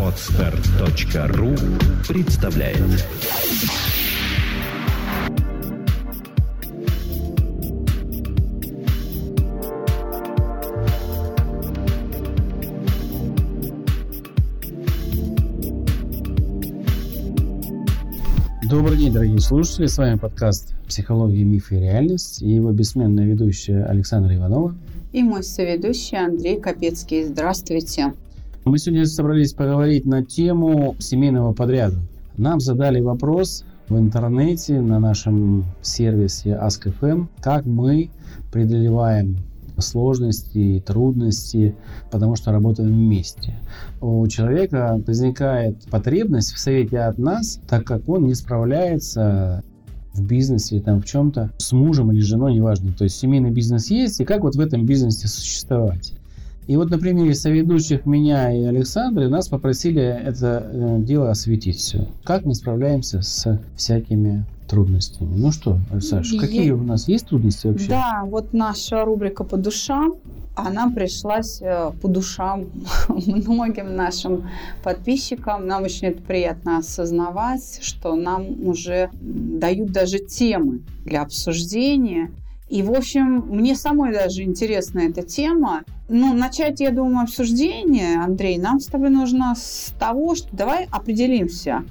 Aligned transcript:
Отстар.ру 0.00 1.54
представляет 2.06 2.78
Добрый 18.70 18.96
день, 18.96 19.12
дорогие 19.12 19.40
слушатели. 19.40 19.86
С 19.86 19.98
вами 19.98 20.16
подкаст 20.18 20.76
«Психология, 20.86 21.42
мифы 21.42 21.76
и 21.76 21.80
реальность» 21.80 22.42
и 22.42 22.48
его 22.48 22.70
бессменная 22.70 23.24
ведущая 23.26 23.84
Александра 23.84 24.36
Иванова. 24.36 24.76
И 25.12 25.22
мой 25.22 25.42
соведущий 25.42 26.18
Андрей 26.18 26.60
Капецкий. 26.60 27.24
Здравствуйте. 27.24 28.12
Мы 28.64 28.78
сегодня 28.78 29.06
собрались 29.06 29.52
поговорить 29.52 30.04
на 30.04 30.24
тему 30.24 30.96
семейного 30.98 31.52
подряда. 31.52 31.96
Нам 32.36 32.60
задали 32.60 33.00
вопрос 33.00 33.64
в 33.88 33.96
интернете 33.96 34.80
на 34.80 34.98
нашем 34.98 35.64
сервисе 35.80 36.58
Ask.fm, 36.60 37.28
как 37.40 37.64
мы 37.64 38.10
преодолеваем 38.52 39.38
сложности 39.78 40.58
и 40.58 40.80
трудности, 40.80 41.74
потому 42.10 42.34
что 42.36 42.50
работаем 42.50 42.90
вместе. 42.90 43.54
У 44.00 44.26
человека 44.26 45.00
возникает 45.06 45.82
потребность 45.90 46.52
в 46.52 46.58
совете 46.58 47.00
от 47.00 47.18
нас, 47.18 47.60
так 47.68 47.84
как 47.84 48.08
он 48.08 48.24
не 48.24 48.34
справляется 48.34 49.62
в 50.16 50.22
бизнесе, 50.22 50.80
там, 50.80 51.00
в 51.00 51.06
чем-то 51.06 51.50
с 51.58 51.72
мужем 51.72 52.12
или 52.12 52.20
женой, 52.20 52.54
неважно. 52.54 52.92
То 52.92 53.04
есть 53.04 53.16
семейный 53.16 53.50
бизнес 53.50 53.90
есть, 53.90 54.20
и 54.20 54.24
как 54.24 54.42
вот 54.42 54.56
в 54.56 54.60
этом 54.60 54.84
бизнесе 54.86 55.28
существовать. 55.28 56.12
И 56.66 56.76
вот 56.76 56.90
на 56.90 56.98
примере 56.98 57.34
соведущих 57.34 58.06
меня 58.06 58.52
и 58.52 58.64
Александры 58.64 59.28
нас 59.28 59.48
попросили 59.48 60.02
это 60.02 60.68
э, 60.72 60.98
дело 61.00 61.30
осветить 61.30 61.76
все. 61.76 62.08
Как 62.24 62.44
мы 62.44 62.54
справляемся 62.54 63.22
с 63.22 63.60
всякими 63.76 64.44
трудностями. 64.66 65.34
Ну 65.36 65.52
что, 65.52 65.78
Саша, 66.00 66.38
какие 66.38 66.72
у 66.72 66.82
нас 66.82 67.06
есть 67.06 67.28
трудности 67.28 67.68
вообще? 67.68 67.88
Да, 67.88 68.24
вот 68.26 68.52
наша 68.52 69.04
рубрика 69.04 69.44
по 69.44 69.56
душам, 69.56 70.16
она 70.56 70.90
пришлась 70.90 71.60
э, 71.62 71.92
по 72.00 72.08
душам 72.08 72.66
многим 73.08 73.94
нашим 73.94 74.48
подписчикам. 74.82 75.66
Нам 75.66 75.84
очень 75.84 76.08
это 76.08 76.22
приятно 76.22 76.78
осознавать, 76.78 77.78
что 77.82 78.16
нам 78.16 78.66
уже 78.66 79.10
дают 79.20 79.92
даже 79.92 80.18
темы 80.18 80.80
для 81.04 81.22
обсуждения. 81.22 82.30
И, 82.68 82.82
в 82.82 82.92
общем, 82.92 83.46
мне 83.48 83.76
самой 83.76 84.12
даже 84.12 84.42
интересна 84.42 85.00
эта 85.00 85.22
тема. 85.22 85.84
Ну, 86.08 86.34
начать, 86.34 86.80
я 86.80 86.90
думаю, 86.90 87.24
обсуждение, 87.24 88.18
Андрей, 88.18 88.58
нам 88.58 88.80
с 88.80 88.86
тобой 88.86 89.10
нужно 89.10 89.54
с 89.56 89.92
того, 89.98 90.34
что 90.34 90.48
давай 90.52 90.88
определимся, 90.90 91.84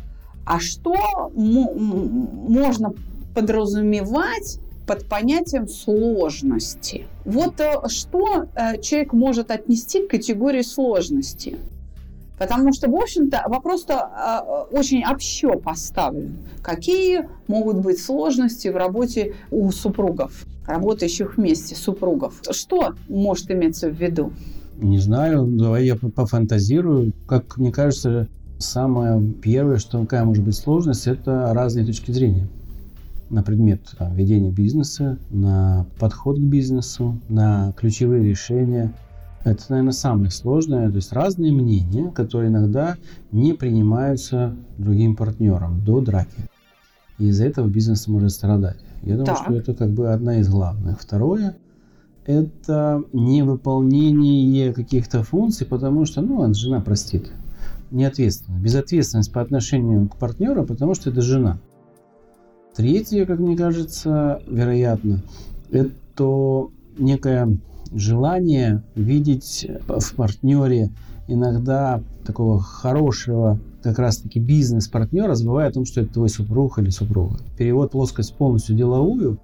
а 0.45 0.59
что 0.59 1.31
можно 1.33 2.93
подразумевать 3.33 4.59
под 4.85 5.07
понятием 5.07 5.67
сложности? 5.67 7.07
Вот 7.23 7.59
э, 7.59 7.87
что 7.87 8.45
э, 8.55 8.79
человек 8.81 9.13
может 9.13 9.51
отнести 9.51 10.05
к 10.05 10.11
категории 10.11 10.61
сложности? 10.61 11.57
Потому 12.37 12.73
что, 12.73 12.89
в 12.89 12.95
общем-то, 12.95 13.45
вопрос-то 13.47 14.67
э, 14.71 14.75
очень 14.75 15.03
общо 15.05 15.57
поставлен. 15.57 16.37
Какие 16.61 17.27
могут 17.47 17.77
быть 17.77 17.99
сложности 17.99 18.67
в 18.67 18.75
работе 18.75 19.35
у 19.49 19.71
супругов, 19.71 20.45
работающих 20.67 21.38
вместе 21.38 21.75
супругов? 21.75 22.41
Что 22.52 22.94
может 23.08 23.49
иметься 23.52 23.89
в 23.89 23.95
виду? 23.95 24.31
Не 24.77 24.99
знаю, 24.99 25.45
давай 25.47 25.85
я 25.85 25.95
пофантазирую. 25.95 27.13
Как 27.27 27.57
мне 27.57 27.72
кажется, 27.72 28.27
Самое 28.57 29.22
первое, 29.41 29.77
что 29.77 30.02
какая 30.02 30.23
может 30.23 30.44
быть 30.44 30.55
сложность, 30.55 31.07
это 31.07 31.52
разные 31.53 31.85
точки 31.85 32.11
зрения 32.11 32.47
на 33.30 33.44
предмет 33.44 33.81
там, 33.97 34.13
ведения 34.16 34.51
бизнеса, 34.51 35.17
на 35.29 35.88
подход 36.00 36.38
к 36.38 36.41
бизнесу, 36.41 37.19
на 37.28 37.73
ключевые 37.75 38.23
решения. 38.23 38.94
Это, 39.44 39.63
наверное, 39.69 39.91
самое 39.91 40.31
сложное. 40.31 40.89
То 40.89 40.95
есть 40.95 41.12
разные 41.12 41.51
мнения, 41.51 42.12
которые 42.12 42.50
иногда 42.50 42.97
не 43.31 43.53
принимаются 43.53 44.56
другим 44.78 45.16
партнером 45.16 45.84
до 45.84 46.01
драки. 46.01 46.50
И 47.17 47.27
из-за 47.27 47.45
этого 47.45 47.67
бизнес 47.67 48.07
может 48.07 48.31
страдать. 48.31 48.77
Я 49.01 49.13
думаю, 49.13 49.25
так. 49.25 49.37
что 49.37 49.53
это 49.53 49.73
как 49.73 49.91
бы 49.91 50.11
одна 50.11 50.39
из 50.39 50.49
главных. 50.49 50.99
Второе– 50.99 51.55
это 52.25 53.03
невыполнение 53.13 54.73
каких-то 54.73 55.23
функций, 55.23 55.65
потому 55.65 56.05
что, 56.05 56.21
ну, 56.21 56.53
жена 56.53 56.81
простит 56.81 57.31
неответственность, 57.91 58.63
безответственность 58.63 59.31
по 59.31 59.41
отношению 59.41 60.09
к 60.09 60.17
партнеру, 60.17 60.65
потому 60.65 60.95
что 60.95 61.09
это 61.09 61.21
жена. 61.21 61.59
Третье, 62.75 63.25
как 63.25 63.39
мне 63.39 63.55
кажется, 63.55 64.41
вероятно, 64.47 65.21
это 65.71 66.67
некое 66.97 67.57
желание 67.93 68.83
видеть 68.95 69.67
в 69.87 70.15
партнере 70.15 70.91
иногда 71.28 72.02
такого 72.25 72.59
хорошего 72.59 73.59
как 73.84 74.00
раз-таки 74.00 74.40
бизнес-партнера, 74.40 75.36
забывая 75.36 75.69
о 75.69 75.72
том, 75.72 75.86
что 75.86 76.02
это 76.02 76.13
твой 76.13 76.30
супруг 76.30 76.80
или 76.80 76.90
супруга. 76.90 77.38
Перевод 77.58 77.91
плоскость 77.91 78.34
полностью 78.36 78.75
деловую 78.75 79.40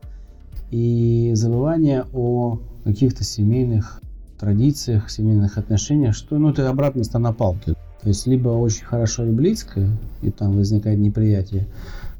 и 0.71 1.31
забывание 1.35 2.05
о 2.13 2.59
каких-то 2.83 3.23
семейных 3.23 4.01
традициях, 4.39 5.11
семейных 5.11 5.57
отношениях, 5.57 6.15
что 6.15 6.37
ну, 6.37 6.49
это 6.49 6.67
обратно 6.69 7.03
на 7.19 7.33
палке. 7.33 7.75
То 8.01 8.07
есть 8.07 8.25
либо 8.25 8.49
очень 8.49 8.85
хорошо 8.85 9.25
и 9.25 9.29
близко, 9.29 9.87
и 10.23 10.31
там 10.31 10.53
возникает 10.53 10.97
неприятие, 10.97 11.67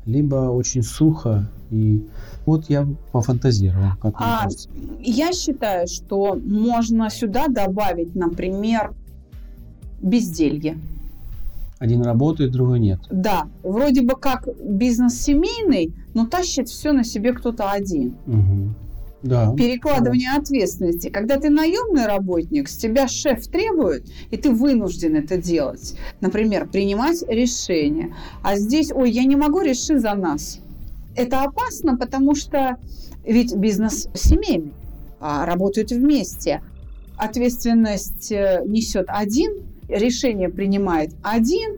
либо 0.06 0.36
очень 0.36 0.84
сухо 0.84 1.50
и 1.72 2.06
вот 2.46 2.70
я 2.70 2.88
пофантазировал. 3.12 3.92
Как 4.02 4.14
а, 4.18 4.48
я 5.00 5.32
считаю, 5.32 5.88
что 5.88 6.36
можно 6.36 7.10
сюда 7.10 7.48
добавить, 7.48 8.14
например, 8.14 8.94
безделье. 10.02 10.78
Один 11.80 12.04
работает, 12.04 12.52
другой 12.52 12.80
нет. 12.80 13.00
Да, 13.10 13.48
вроде 13.64 14.04
бы 14.04 14.16
как 14.16 14.48
бизнес 14.64 15.20
семейный, 15.20 15.94
но 16.14 16.28
тащит 16.28 16.70
все 16.70 16.92
на 16.92 17.04
себе 17.04 17.34
кто-то 17.34 17.72
один. 17.72 18.16
Угу. 18.28 18.76
Да. 19.24 19.54
Перекладывание 19.56 20.30
да. 20.34 20.42
ответственности. 20.42 21.10
Когда 21.10 21.38
ты 21.38 21.50
наемный 21.50 22.06
работник, 22.06 22.70
с 22.70 22.78
тебя 22.78 23.08
шеф 23.08 23.48
требует, 23.48 24.06
и 24.32 24.38
ты 24.38 24.52
вынужден 24.52 25.16
это 25.16 25.38
делать. 25.38 25.96
Например, 26.22 26.68
принимать 26.68 27.24
решение. 27.28 28.16
А 28.44 28.58
здесь, 28.58 28.92
ой, 28.92 29.12
я 29.12 29.24
не 29.24 29.36
могу, 29.36 29.62
реши 29.62 30.00
за 30.00 30.14
нас. 30.14 30.60
Это 31.16 31.44
опасно, 31.44 31.98
потому 31.98 32.36
что 32.36 32.78
ведь 33.26 33.56
бизнес 33.56 34.08
семейный, 34.14 34.74
а 35.20 35.46
работают 35.46 35.92
вместе. 35.92 36.62
Ответственность 37.18 38.32
э, 38.32 38.64
несет 38.66 39.06
один, 39.08 39.71
решение 39.92 40.50
принимает 40.50 41.14
один, 41.22 41.78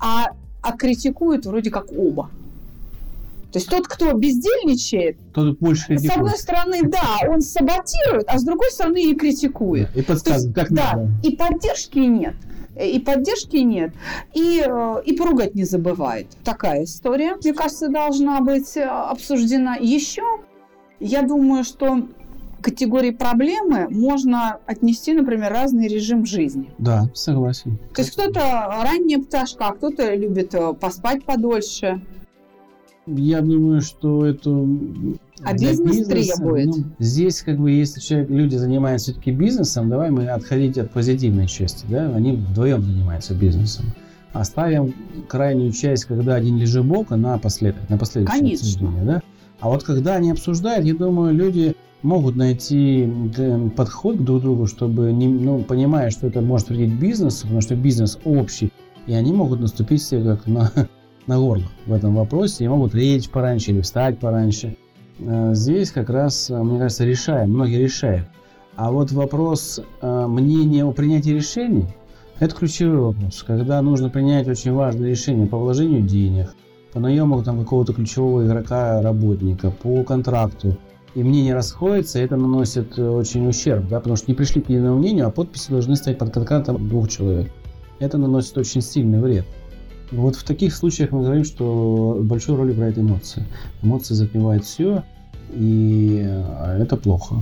а, 0.00 0.32
а 0.62 0.76
критикуют 0.76 1.46
вроде 1.46 1.70
как 1.70 1.92
оба. 1.92 2.30
То 3.52 3.58
есть 3.58 3.68
тот, 3.68 3.86
кто 3.86 4.12
бездельничает, 4.14 5.18
тот 5.34 5.58
больше 5.58 5.88
критикует. 5.88 6.12
с 6.12 6.16
одной 6.16 6.38
стороны, 6.38 6.82
да, 6.84 7.18
он 7.28 7.42
саботирует, 7.42 8.24
а 8.26 8.38
с 8.38 8.44
другой 8.44 8.70
стороны 8.70 9.10
и 9.10 9.14
критикует. 9.14 9.94
И 9.94 10.00
подсказывает, 10.00 10.54
как 10.54 10.72
да, 10.72 10.92
надо. 10.96 11.10
И 11.22 11.36
поддержки 11.36 11.98
нет. 11.98 12.34
И 12.80 12.98
поддержки 13.00 13.56
нет, 13.56 13.92
и, 14.32 14.64
э, 14.66 15.02
и 15.04 15.12
поругать 15.12 15.54
не 15.54 15.64
забывает. 15.64 16.26
Такая 16.42 16.84
история, 16.84 17.36
мне 17.36 17.52
кажется, 17.52 17.90
должна 17.90 18.40
быть 18.40 18.78
э, 18.78 18.84
обсуждена 18.84 19.76
еще. 19.76 20.22
Я 20.98 21.20
думаю, 21.20 21.64
что 21.64 22.06
категории 22.62 23.10
проблемы 23.10 23.88
можно 23.90 24.58
отнести, 24.66 25.12
например, 25.12 25.52
разный 25.52 25.88
режим 25.88 26.24
жизни. 26.24 26.70
Да, 26.78 27.10
согласен. 27.14 27.78
То 27.94 28.02
есть 28.02 28.12
кто-то 28.12 28.40
ранняя 28.82 29.20
пташка, 29.20 29.68
а 29.68 29.72
кто-то 29.74 30.14
любит 30.14 30.54
э, 30.54 30.72
поспать 30.74 31.24
подольше. 31.24 32.00
Я 33.06 33.40
думаю, 33.40 33.80
что 33.80 34.24
это... 34.24 34.50
А 35.44 35.54
бизнес 35.54 36.06
бизнеса, 36.06 36.36
требует. 36.36 36.66
Ну, 36.66 36.84
здесь, 37.00 37.42
как 37.42 37.58
бы, 37.58 37.72
если 37.72 37.98
человек, 37.98 38.30
люди 38.30 38.54
занимаются 38.54 39.10
все-таки 39.10 39.32
бизнесом, 39.32 39.90
давай 39.90 40.10
мы 40.10 40.28
отходить 40.28 40.78
от 40.78 40.92
позитивной 40.92 41.48
части, 41.48 41.84
да, 41.88 42.14
они 42.14 42.32
вдвоем 42.32 42.82
занимаются 42.82 43.34
бизнесом. 43.34 43.86
Оставим 44.32 44.94
крайнюю 45.28 45.72
часть, 45.72 46.04
когда 46.04 46.36
один 46.36 46.58
лежит 46.58 46.84
бока 46.86 47.16
на 47.16 47.36
последок, 47.38 47.90
на 47.90 47.98
последующее 47.98 48.38
Конечно. 48.38 48.66
обсуждение, 48.66 49.04
да. 49.04 49.22
А 49.58 49.68
вот 49.68 49.82
когда 49.82 50.14
они 50.14 50.30
обсуждают, 50.30 50.86
я 50.86 50.94
думаю, 50.94 51.34
люди 51.34 51.74
могут 52.02 52.36
найти 52.36 53.10
подход 53.76 54.16
к 54.16 54.20
друг 54.20 54.42
другу, 54.42 54.66
чтобы, 54.66 55.12
не, 55.12 55.28
ну, 55.28 55.62
понимая, 55.62 56.10
что 56.10 56.26
это 56.26 56.40
может 56.40 56.68
вредить 56.68 56.98
бизнесу, 56.98 57.42
потому 57.42 57.60
что 57.60 57.74
бизнес 57.76 58.18
общий, 58.24 58.72
и 59.06 59.14
они 59.14 59.32
могут 59.32 59.60
наступить 59.60 60.02
себе 60.02 60.24
как 60.24 60.46
на 60.46 60.70
на 61.26 61.38
горло 61.38 61.64
в 61.86 61.92
этом 61.92 62.14
вопросе 62.14 62.64
и 62.64 62.68
могут 62.68 62.94
лечь 62.94 63.28
пораньше 63.28 63.70
или 63.70 63.80
встать 63.80 64.18
пораньше. 64.18 64.76
Э, 65.18 65.54
здесь 65.54 65.90
как 65.90 66.10
раз, 66.10 66.50
э, 66.50 66.62
мне 66.62 66.78
кажется, 66.78 67.04
решаем, 67.04 67.50
многие 67.50 67.78
решают. 67.78 68.26
А 68.74 68.90
вот 68.90 69.12
вопрос 69.12 69.80
э, 70.00 70.26
мнения 70.26 70.84
о 70.84 70.92
принятии 70.92 71.30
решений– 71.30 71.86
это 72.38 72.54
ключевой 72.54 72.98
вопрос. 72.98 73.42
Когда 73.46 73.80
нужно 73.82 74.08
принять 74.08 74.48
очень 74.48 74.72
важное 74.72 75.10
решение 75.10 75.46
по 75.46 75.58
вложению 75.58 76.02
денег, 76.02 76.54
по 76.92 77.00
наему 77.00 77.42
там, 77.42 77.60
какого-то 77.60 77.92
ключевого 77.92 78.46
игрока, 78.46 79.00
работника, 79.02 79.70
по 79.70 80.02
контракту, 80.02 80.76
и 81.14 81.22
мнение 81.22 81.54
расходится, 81.54 82.18
это 82.18 82.36
наносит 82.36 82.98
э, 82.98 83.08
очень 83.08 83.46
ущерб, 83.46 83.88
да, 83.88 83.98
потому 83.98 84.16
что 84.16 84.30
не 84.30 84.34
пришли 84.34 84.62
к 84.62 84.68
единому 84.68 84.98
мнению, 84.98 85.26
а 85.26 85.30
подписи 85.30 85.70
должны 85.70 85.96
стоять 85.96 86.18
под 86.18 86.32
контрактом 86.32 86.88
двух 86.88 87.08
человек. 87.08 87.50
Это 87.98 88.18
наносит 88.18 88.56
очень 88.56 88.80
сильный 88.80 89.20
вред. 89.20 89.44
Вот 90.10 90.36
в 90.36 90.44
таких 90.44 90.74
случаях 90.74 91.10
мы 91.12 91.22
говорим, 91.22 91.44
что 91.44 92.18
большую 92.20 92.58
роль 92.58 92.72
играет 92.72 92.98
эмоции. 92.98 93.44
Эмоции 93.82 94.14
затмевают 94.14 94.64
все, 94.64 95.04
и 95.52 96.22
э, 96.24 96.82
это 96.82 96.96
плохо. 96.96 97.36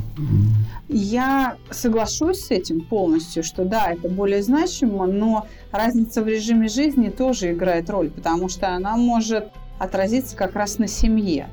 Я 0.88 1.56
соглашусь 1.70 2.40
с 2.40 2.50
этим 2.50 2.80
полностью, 2.80 3.44
что 3.44 3.64
да, 3.64 3.92
это 3.92 4.08
более 4.08 4.42
значимо, 4.42 5.06
но 5.06 5.46
разница 5.70 6.22
в 6.22 6.28
режиме 6.28 6.68
жизни 6.68 7.08
тоже 7.08 7.52
играет 7.52 7.88
роль, 7.88 8.10
потому 8.10 8.48
что 8.48 8.74
она 8.74 8.96
может 8.96 9.50
отразиться 9.78 10.36
как 10.36 10.54
раз 10.54 10.78
на 10.78 10.88
семье. 10.88 11.48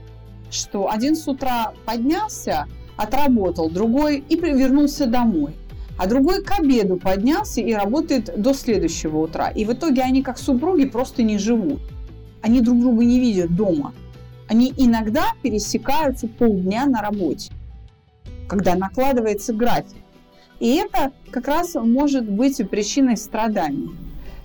Что 0.50 0.90
один 0.90 1.16
с 1.16 1.28
утра 1.28 1.74
поднялся, 1.86 2.68
отработал, 2.96 3.70
другой 3.70 4.24
и 4.30 4.36
вернулся 4.36 5.06
домой. 5.06 5.56
А 5.98 6.08
другой 6.08 6.44
к 6.44 6.60
обеду 6.60 6.98
поднялся 6.98 7.60
и 7.62 7.74
работает 7.74 8.40
до 8.40 8.54
следующего 8.54 9.20
утра. 9.20 9.50
И 9.50 9.66
в 9.66 9.74
итоге 9.74 10.04
они 10.04 10.22
как 10.22 10.38
супруги 10.38 10.86
просто 10.86 11.24
не 11.24 11.38
живут. 11.38 11.82
Они 12.42 12.62
друг 12.62 12.80
друга 12.80 13.04
не 13.04 13.20
видят 13.20 13.56
дома 13.56 13.94
они 14.48 14.74
иногда 14.78 15.34
пересекаются 15.42 16.28
полдня 16.28 16.86
на 16.86 17.02
работе, 17.02 17.52
когда 18.48 18.76
накладывается 18.76 19.54
график. 19.54 19.98
И 20.60 20.76
это 20.76 21.12
как 21.30 21.48
раз 21.48 21.76
может 21.76 22.28
быть 22.30 22.58
причиной 22.70 23.18
страданий 23.18 23.90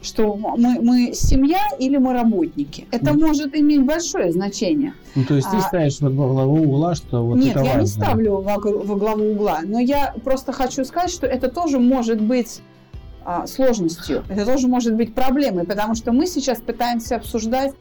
что 0.03 0.37
мы, 0.37 0.81
мы 0.81 1.13
семья 1.15 1.61
или 1.79 1.97
мы 1.97 2.13
работники. 2.13 2.87
Это 2.91 3.13
mm. 3.13 3.21
может 3.21 3.57
иметь 3.57 3.85
большое 3.85 4.33
значение. 4.33 4.95
Ну, 5.15 5.25
то 5.25 5.35
есть 5.35 5.51
ты 5.51 5.57
а, 5.57 5.61
ставишь 5.61 6.01
вот 6.01 6.13
во 6.13 6.29
главу 6.29 6.63
угла, 6.63 6.95
что 6.95 7.25
вот 7.25 7.37
Нет, 7.37 7.57
это 7.57 7.61
я 7.61 7.65
важно. 7.67 7.81
не 7.81 7.87
ставлю 7.87 8.33
во, 8.41 8.59
во 8.59 8.97
главу 8.97 9.33
угла, 9.33 9.61
но 9.65 9.79
я 9.79 10.15
просто 10.25 10.53
хочу 10.53 10.85
сказать, 10.85 11.11
что 11.11 11.27
это 11.27 11.49
тоже 11.49 11.79
может 11.79 12.21
быть 12.21 12.61
а, 13.25 13.47
сложностью, 13.47 14.25
это 14.29 14.45
тоже 14.45 14.67
может 14.67 14.95
быть 14.95 15.15
проблемой, 15.15 15.65
потому 15.65 15.95
что 15.95 16.13
мы 16.13 16.27
сейчас 16.27 16.61
пытаемся 16.61 17.17
обсуждать 17.17 17.75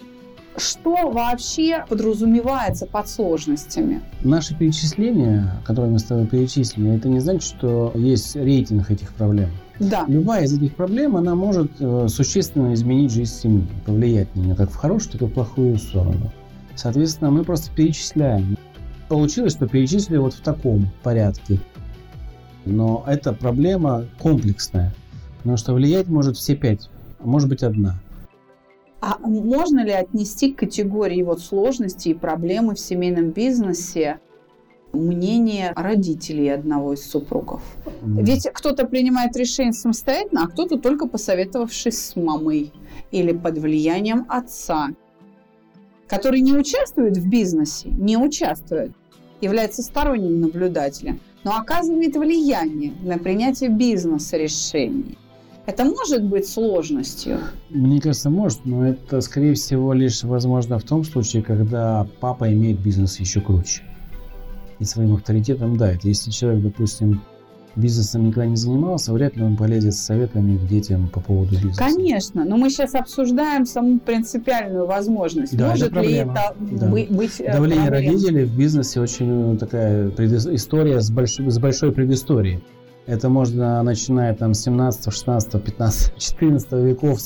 что 0.58 1.10
вообще 1.10 1.86
подразумевается 1.88 2.86
под 2.86 3.08
сложностями? 3.08 4.02
Наши 4.22 4.54
перечисления, 4.54 5.62
которые 5.66 5.94
мы 5.94 6.00
с 6.00 6.04
тобой 6.04 6.28
перечислили, 6.28 6.94
это 6.94 7.08
не 7.08 7.22
значит, 7.22 7.44
что 7.44 7.92
есть 7.96 8.36
рейтинг 8.36 8.92
этих 8.92 9.14
проблем. 9.14 9.50
Да. 9.82 10.06
Любая 10.08 10.44
из 10.44 10.56
этих 10.56 10.76
проблем, 10.76 11.18
она 11.18 11.34
может 11.34 11.72
э, 11.80 12.08
существенно 12.08 12.74
изменить 12.76 13.12
жизнь 13.12 13.34
семьи, 13.34 13.68
повлиять 13.84 14.34
на 14.36 14.42
нее 14.42 14.56
как 14.56 14.70
в 14.70 14.76
хорошую, 14.76 15.14
так 15.14 15.22
и 15.24 15.26
в 15.26 15.34
плохую 15.34 15.78
сторону. 15.80 16.32
Соответственно, 16.76 17.32
мы 17.32 17.44
просто 17.44 17.74
перечисляем. 17.74 18.58
Получилось, 19.10 19.54
что 19.54 19.68
перечислили 19.68 20.18
вот 20.18 20.36
в 20.36 20.42
таком 20.42 20.88
порядке. 21.02 21.60
Но 22.66 23.04
эта 23.08 23.34
проблема 23.34 24.06
комплексная, 24.20 24.94
потому 25.40 25.58
что 25.58 25.74
влиять 25.74 26.08
может 26.08 26.38
все 26.38 26.56
пять, 26.56 26.90
а 27.20 27.26
может 27.26 27.50
быть 27.50 27.64
одна. 27.64 28.00
А 29.02 29.18
можно 29.18 29.84
ли 29.84 29.92
отнести 29.92 30.54
к 30.54 30.60
категории 30.60 31.24
вот 31.24 31.42
сложности 31.42 32.10
и 32.10 32.14
проблемы 32.14 32.76
в 32.76 32.80
семейном 32.80 33.32
бизнесе 33.32 34.20
мнение 34.94 35.74
родителей 35.76 36.50
одного 36.50 36.94
из 36.94 37.10
супругов? 37.10 37.62
Mm. 38.02 38.24
Ведь 38.24 38.48
кто-то 38.54 38.86
принимает 38.86 39.36
решение 39.36 39.74
самостоятельно, 39.74 40.44
а 40.44 40.48
кто-то 40.48 40.78
только 40.78 41.08
посоветовавшись 41.08 42.00
с 42.00 42.16
мамой 42.16 42.72
или 43.12 43.32
под 43.32 43.58
влиянием 43.58 44.26
отца, 44.30 44.90
который 46.08 46.42
не 46.42 46.54
участвует 46.54 47.18
в 47.18 47.30
бизнесе, 47.30 47.90
не 47.90 48.18
участвует, 48.18 48.92
является 49.40 49.82
сторонним 49.82 50.42
наблюдателем, 50.42 51.20
но 51.44 51.58
оказывает 51.58 52.16
влияние 52.16 52.94
на 53.02 53.18
принятие 53.18 53.70
бизнес-решений. 53.70 55.18
Это 55.66 55.86
может 55.86 56.24
быть 56.24 56.48
сложностью? 56.48 57.40
Мне 57.70 58.02
кажется, 58.02 58.30
может, 58.30 58.66
но 58.66 58.88
это, 58.88 59.22
скорее 59.22 59.54
всего, 59.54 59.94
лишь 59.94 60.24
возможно 60.24 60.80
в 60.80 60.84
том 60.84 61.04
случае, 61.04 61.44
когда 61.44 62.08
папа 62.20 62.52
имеет 62.52 62.80
бизнес 62.80 63.20
еще 63.20 63.42
круче. 63.42 63.84
И 64.82 64.84
своим 64.84 65.14
авторитетом 65.14 65.78
давит. 65.78 66.04
Если 66.04 66.32
человек, 66.32 66.64
допустим, 66.64 67.22
бизнесом 67.76 68.26
никогда 68.26 68.48
не 68.48 68.56
занимался, 68.56 69.14
вряд 69.14 69.36
ли 69.36 69.44
он 69.44 69.56
полезет 69.56 69.94
с 69.94 70.00
советами 70.00 70.58
к 70.58 70.68
детям 70.68 71.08
по 71.08 71.20
поводу 71.20 71.52
бизнеса. 71.52 71.78
Конечно, 71.78 72.44
но 72.44 72.58
мы 72.58 72.72
сейчас 72.72 72.96
обсуждаем 72.96 73.68
саму 73.68 74.00
принципиальную 74.00 74.88
возможность. 74.88 75.56
Да, 75.56 75.70
Может 75.70 75.92
это 75.92 76.02
ли 76.02 76.14
это 76.14 76.56
да. 76.60 76.90
быть 76.90 77.40
э, 77.40 77.54
Давление 77.54 77.88
проблемой? 77.88 78.16
родителей 78.16 78.46
в 78.46 78.58
бизнесе 78.58 79.00
очень 79.00 79.56
такая 79.60 80.10
предыс... 80.10 80.48
история 80.48 81.00
с, 81.00 81.12
больш... 81.12 81.36
с 81.36 81.60
большой 81.60 81.92
предысторией. 81.92 82.64
Это 83.06 83.30
можно, 83.30 83.84
начиная 83.84 84.34
там 84.34 84.56
с 84.56 84.64
17, 84.64 85.14
16, 85.14 85.64
15, 85.64 86.18
14 86.18 86.72
веков 86.74 87.22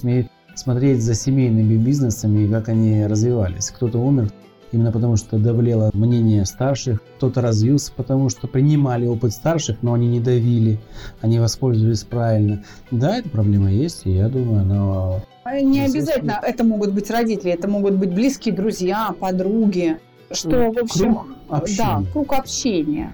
смотреть 0.56 1.02
за 1.02 1.14
семейными 1.14 1.78
бизнесами 1.78 2.44
и 2.46 2.50
как 2.52 2.68
они 2.68 3.06
развивались. 3.08 3.70
Кто-то 3.72 4.00
умер 4.00 4.30
именно 4.72 4.92
потому, 4.92 5.16
что 5.16 5.38
давлело 5.38 5.90
мнение 5.94 6.46
старших, 6.46 7.02
кто-то 7.18 7.42
развился, 7.42 7.92
потому 7.96 8.30
что 8.30 8.48
принимали 8.48 9.06
опыт 9.08 9.34
старших, 9.34 9.78
но 9.82 9.94
они 9.94 10.08
не 10.08 10.20
давили, 10.20 10.80
они 11.22 11.40
воспользовались 11.40 12.04
правильно. 12.04 12.64
Да, 12.92 13.18
эта 13.18 13.30
проблема 13.30 13.72
есть, 13.72 14.06
и 14.06 14.12
я 14.12 14.28
думаю, 14.30 14.62
она... 14.62 15.62
Не 15.62 15.82
обязательно 15.82 16.40
это 16.42 16.64
могут 16.64 16.94
быть 16.94 17.10
родители, 17.10 17.52
это 17.52 17.68
могут 17.68 17.94
быть 17.94 18.14
близкие 18.14 18.54
друзья, 18.56 19.14
подруги, 19.20 19.98
что, 20.32 20.72
в 20.72 20.78
общем, 20.78 21.16
круг 21.16 21.28
общения. 21.50 21.78
да, 21.78 22.04
круг 22.12 22.34
общения. 22.34 23.14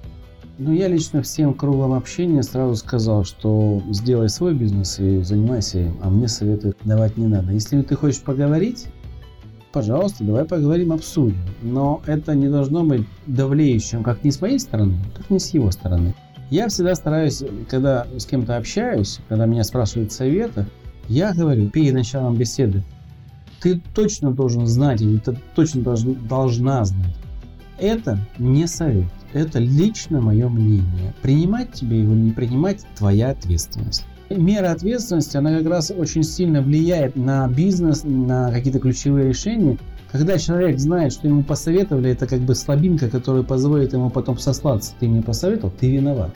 Ну, 0.58 0.72
я 0.74 0.88
лично 0.88 1.24
всем 1.24 1.54
кругом 1.54 1.94
общения 1.94 2.44
сразу 2.44 2.76
сказал, 2.76 3.24
что 3.24 3.82
сделай 3.90 4.30
свой 4.30 4.54
бизнес 4.54 5.00
и 5.00 5.22
занимайся 5.24 5.80
им, 5.80 5.98
а 6.04 6.10
мне 6.10 6.28
советы 6.28 6.76
давать 6.84 7.18
не 7.18 7.26
надо. 7.26 7.52
Если 7.52 7.82
ты 7.82 7.96
хочешь 7.96 8.22
поговорить, 8.22 8.88
пожалуйста, 9.72 10.24
давай 10.24 10.46
поговорим, 10.46 10.92
обсудим. 10.92 11.38
Но 11.62 12.02
это 12.06 12.36
не 12.36 12.50
должно 12.50 12.84
быть 12.84 13.06
давлеющим 13.28 14.04
как 14.04 14.24
не 14.24 14.32
с 14.32 14.42
моей 14.42 14.60
стороны, 14.60 14.98
так 15.16 15.30
не 15.30 15.40
с 15.40 15.54
его 15.54 15.72
стороны. 15.72 16.14
Я 16.50 16.68
всегда 16.68 16.96
стараюсь, 16.96 17.44
когда 17.70 18.08
с 18.18 18.26
кем-то 18.26 18.58
общаюсь, 18.58 19.20
когда 19.30 19.46
меня 19.46 19.64
спрашивают 19.64 20.12
советы, 20.12 20.66
я 21.08 21.34
говорю 21.34 21.70
перед 21.70 21.94
началом 21.94 22.36
беседы, 22.36 22.84
ты 23.62 23.82
точно 23.94 24.32
должен 24.32 24.68
знать, 24.68 25.02
или 25.02 25.18
ты 25.18 25.38
точно 25.56 25.82
должна 25.82 26.84
знать. 26.84 27.16
Это 27.80 28.18
не 28.38 28.68
совет 28.68 29.08
это 29.34 29.60
лично 29.60 30.22
мое 30.22 30.50
мнение. 30.50 31.14
Принимать 31.22 31.72
тебе 31.74 32.02
его 32.02 32.14
или 32.14 32.22
не 32.22 32.32
принимать– 32.32 32.86
твоя 32.98 33.30
ответственность. 33.32 34.06
Мера 34.38 34.72
ответственности, 34.72 35.38
она 35.38 35.58
как 35.58 35.68
раз 35.68 35.92
очень 35.92 36.24
сильно 36.24 36.62
влияет 36.62 37.16
на 37.16 37.48
бизнес, 37.48 38.04
на 38.04 38.52
какие-то 38.52 38.80
ключевые 38.80 39.30
решения. 39.30 39.78
Когда 40.12 40.38
человек 40.38 40.78
знает, 40.80 41.14
что 41.14 41.28
ему 41.28 41.44
посоветовали, 41.44 42.12
это 42.12 42.28
как 42.28 42.42
бы 42.42 42.54
слабинка, 42.56 43.10
которая 43.10 43.44
позволит 43.44 43.94
ему 43.94 44.10
потом 44.10 44.38
сослаться. 44.38 44.94
Ты 45.00 45.08
мне 45.08 45.22
посоветовал, 45.22 45.74
ты 45.80 45.92
виноват. 45.92 46.32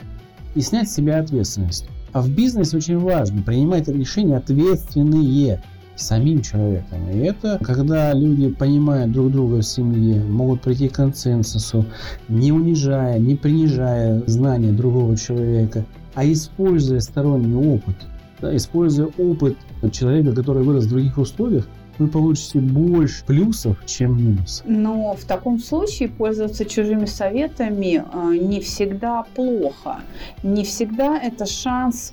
И 0.54 0.60
снять 0.60 0.88
с 0.88 0.94
себя 0.94 1.18
ответственность. 1.18 1.86
А 2.12 2.22
в 2.22 2.30
бизнесе 2.30 2.76
очень 2.76 2.98
важно 2.98 3.42
принимать 3.42 3.88
решения 3.88 4.36
ответственные 4.36 5.60
самим 5.96 6.42
человеком. 6.42 7.10
И 7.10 7.18
это 7.18 7.58
когда 7.62 8.12
люди 8.12 8.48
понимают 8.50 9.12
друг 9.12 9.32
друга 9.32 9.56
в 9.56 9.62
семье, 9.62 10.22
могут 10.22 10.62
прийти 10.62 10.88
к 10.88 10.94
консенсусу, 10.94 11.86
не 12.28 12.52
унижая, 12.52 13.18
не 13.18 13.34
принижая 13.34 14.22
знания 14.26 14.72
другого 14.72 15.16
человека, 15.16 15.84
а 16.16 16.24
используя 16.24 16.98
сторонний 17.00 17.54
опыт. 17.54 17.94
Да, 18.40 18.54
используя 18.56 19.08
опыт 19.18 19.56
человека, 19.92 20.34
который 20.34 20.62
вырос 20.62 20.84
в 20.84 20.90
других 20.90 21.16
условиях, 21.18 21.68
вы 21.98 22.08
получите 22.08 22.58
больше 22.58 23.24
плюсов, 23.24 23.78
чем 23.86 24.16
минусов. 24.18 24.66
Но 24.66 25.14
в 25.14 25.24
таком 25.24 25.58
случае 25.58 26.08
пользоваться 26.08 26.64
чужими 26.64 27.06
советами 27.06 28.04
э, 28.12 28.36
не 28.36 28.60
всегда 28.60 29.24
плохо. 29.34 30.00
Не 30.42 30.64
всегда 30.64 31.18
это 31.18 31.46
шанс 31.46 32.12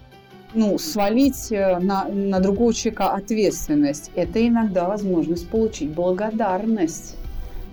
ну, 0.54 0.78
свалить 0.78 1.52
э, 1.52 1.80
на, 1.80 2.06
на 2.06 2.40
другого 2.40 2.74
человека 2.74 3.10
ответственность. 3.10 4.12
Это 4.16 4.46
иногда 4.46 4.88
возможность 4.88 5.50
получить 5.50 5.90
благодарность, 5.90 7.16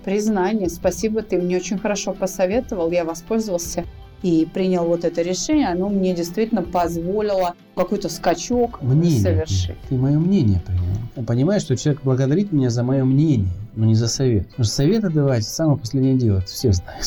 признание. 0.03 0.69
Спасибо, 0.69 1.21
ты 1.21 1.37
мне 1.41 1.57
очень 1.57 1.77
хорошо 1.77 2.13
посоветовал, 2.13 2.91
я 2.91 3.05
воспользовался 3.05 3.85
и 4.23 4.47
принял 4.51 4.85
вот 4.85 5.03
это 5.03 5.21
решение, 5.21 5.67
оно 5.69 5.89
мне 5.89 6.13
действительно 6.13 6.61
позволило 6.61 7.55
какой-то 7.75 8.09
скачок 8.09 8.81
мнение 8.81 9.21
совершить. 9.21 9.79
Ты, 9.81 9.89
ты 9.89 9.95
мое 9.95 10.19
мнение 10.19 10.61
принял. 10.65 11.25
Понимаешь, 11.25 11.63
что 11.63 11.75
человек 11.75 12.03
благодарит 12.03 12.51
меня 12.51 12.69
за 12.69 12.83
мое 12.83 13.03
мнение, 13.03 13.51
но 13.75 13.85
не 13.85 13.95
за 13.95 14.07
совет. 14.07 14.47
Потому 14.49 14.65
что 14.65 14.73
советы 14.73 15.09
давать 15.09 15.45
самое 15.45 15.77
последнее 15.77 16.15
дело, 16.15 16.39
это 16.39 16.47
все 16.51 16.71
знают. 16.71 17.05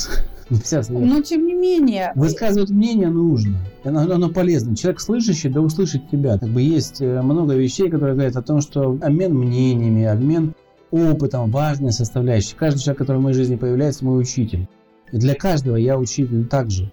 Но 0.90 1.22
тем 1.22 1.46
не 1.46 1.54
менее... 1.54 2.12
Высказывать 2.14 2.70
мнение 2.70 3.08
нужно. 3.08 3.58
Оно, 3.84 4.00
оно 4.00 4.28
полезно. 4.28 4.76
Человек 4.76 5.00
слышащий, 5.00 5.48
да 5.48 5.60
услышит 5.60 6.10
тебя. 6.10 6.38
Как 6.38 6.48
бы 6.48 6.60
есть 6.60 7.00
э, 7.00 7.22
много 7.22 7.54
вещей, 7.54 7.88
которые 7.88 8.14
говорят 8.14 8.36
о 8.36 8.42
том, 8.42 8.60
что 8.60 8.98
обмен 9.00 9.34
мнениями, 9.34 10.04
обмен 10.04 10.54
опытом, 10.90 11.50
важная 11.50 11.90
составляющая. 11.90 12.56
Каждый 12.56 12.80
человек, 12.80 12.98
который 12.98 13.18
в 13.18 13.22
моей 13.22 13.34
жизни 13.34 13.56
появляется, 13.56 14.04
мой 14.04 14.20
учитель. 14.20 14.68
И 15.12 15.16
для 15.16 15.34
каждого 15.34 15.76
я 15.76 15.98
учитель 15.98 16.46
также. 16.46 16.92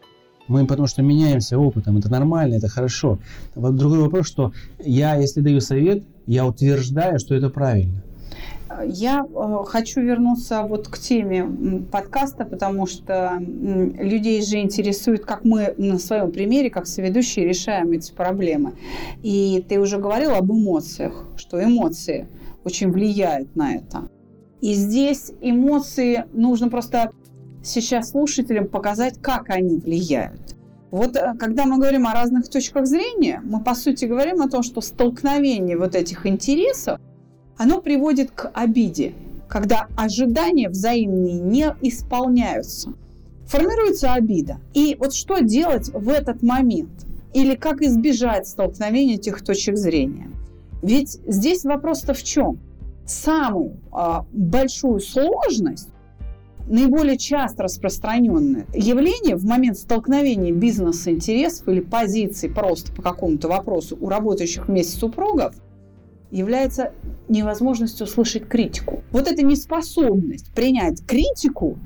Мы 0.51 0.65
потому 0.65 0.85
что 0.85 1.01
меняемся 1.01 1.57
опытом, 1.57 1.97
это 1.97 2.11
нормально, 2.11 2.55
это 2.55 2.67
хорошо. 2.67 3.19
Вот 3.55 3.77
другой 3.77 3.99
вопрос, 3.99 4.27
что 4.27 4.51
я, 4.79 5.15
если 5.15 5.39
даю 5.39 5.61
совет, 5.61 6.03
я 6.27 6.45
утверждаю, 6.45 7.19
что 7.19 7.35
это 7.35 7.49
правильно. 7.49 8.03
Я 8.85 9.25
э, 9.25 9.63
хочу 9.65 10.01
вернуться 10.01 10.63
вот 10.63 10.89
к 10.89 10.97
теме 10.97 11.45
подкаста, 11.89 12.43
потому 12.43 12.85
что 12.85 13.37
людей 13.39 14.41
же 14.41 14.59
интересует, 14.59 15.23
как 15.23 15.45
мы 15.45 15.73
на 15.77 15.97
своем 15.99 16.33
примере, 16.33 16.69
как 16.69 16.85
соведущие, 16.85 17.47
решаем 17.47 17.93
эти 17.93 18.11
проблемы. 18.11 18.73
И 19.23 19.63
ты 19.69 19.79
уже 19.79 19.99
говорил 19.99 20.31
об 20.31 20.51
эмоциях, 20.51 21.27
что 21.37 21.63
эмоции 21.63 22.27
очень 22.65 22.91
влияют 22.91 23.55
на 23.55 23.75
это. 23.75 24.09
И 24.59 24.73
здесь 24.73 25.31
эмоции 25.39 26.25
нужно 26.33 26.69
просто 26.69 27.11
сейчас 27.63 28.11
слушателям 28.11 28.67
показать, 28.67 29.19
как 29.21 29.49
они 29.49 29.77
влияют. 29.77 30.55
Вот 30.91 31.15
э, 31.15 31.33
когда 31.39 31.65
мы 31.65 31.77
говорим 31.77 32.05
о 32.07 32.13
разных 32.13 32.49
точках 32.49 32.85
зрения, 32.85 33.41
мы 33.43 33.63
по 33.63 33.75
сути 33.75 34.05
говорим 34.05 34.41
о 34.41 34.49
том, 34.49 34.61
что 34.61 34.81
столкновение 34.81 35.77
вот 35.77 35.95
этих 35.95 36.25
интересов, 36.25 36.99
оно 37.57 37.81
приводит 37.81 38.31
к 38.31 38.49
обиде, 38.53 39.13
когда 39.47 39.87
ожидания 39.95 40.69
взаимные 40.69 41.39
не 41.39 41.73
исполняются. 41.81 42.93
Формируется 43.47 44.13
обида. 44.13 44.57
И 44.73 44.95
вот 44.99 45.13
что 45.13 45.39
делать 45.39 45.89
в 45.93 46.09
этот 46.09 46.41
момент? 46.41 47.05
Или 47.33 47.55
как 47.55 47.81
избежать 47.81 48.47
столкновения 48.47 49.15
этих 49.15 49.41
точек 49.41 49.77
зрения? 49.77 50.29
Ведь 50.81 51.19
здесь 51.27 51.63
вопрос-то 51.63 52.13
в 52.13 52.23
чем? 52.23 52.59
Самую 53.05 53.77
а, 53.91 54.25
большую 54.31 54.99
сложность 54.99 55.90
наиболее 56.67 57.17
часто 57.17 57.63
распространенное 57.63 58.65
явление 58.73 59.35
в 59.35 59.45
момент 59.45 59.77
столкновения 59.77 60.53
бизнес-интересов 60.53 61.67
или 61.67 61.79
позиций 61.81 62.49
просто 62.49 62.91
по 62.91 63.01
какому-то 63.01 63.47
вопросу 63.47 63.97
у 63.99 64.09
работающих 64.09 64.67
вместе 64.67 64.97
супругов 64.97 65.55
является 66.31 66.93
невозможностью 67.27 68.05
услышать 68.05 68.47
критику. 68.47 69.03
Вот 69.11 69.27
эта 69.27 69.43
неспособность 69.43 70.53
принять 70.53 71.05
критику 71.05 71.77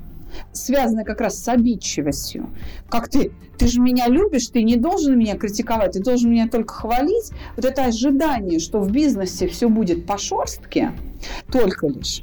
связанная 0.52 1.04
как 1.04 1.20
раз 1.20 1.38
с 1.38 1.48
обидчивостью. 1.48 2.50
Как 2.88 3.08
ты, 3.08 3.32
ты 3.58 3.68
же 3.68 3.80
меня 3.80 4.08
любишь, 4.08 4.48
ты 4.48 4.62
не 4.62 4.76
должен 4.76 5.18
меня 5.18 5.36
критиковать, 5.36 5.92
ты 5.92 6.02
должен 6.02 6.30
меня 6.30 6.48
только 6.48 6.74
хвалить. 6.74 7.30
Вот 7.56 7.64
это 7.64 7.84
ожидание, 7.84 8.58
что 8.58 8.80
в 8.80 8.90
бизнесе 8.90 9.48
все 9.48 9.68
будет 9.68 10.06
по 10.06 10.18
шорстке, 10.18 10.92
только 11.50 11.86
лишь 11.86 12.22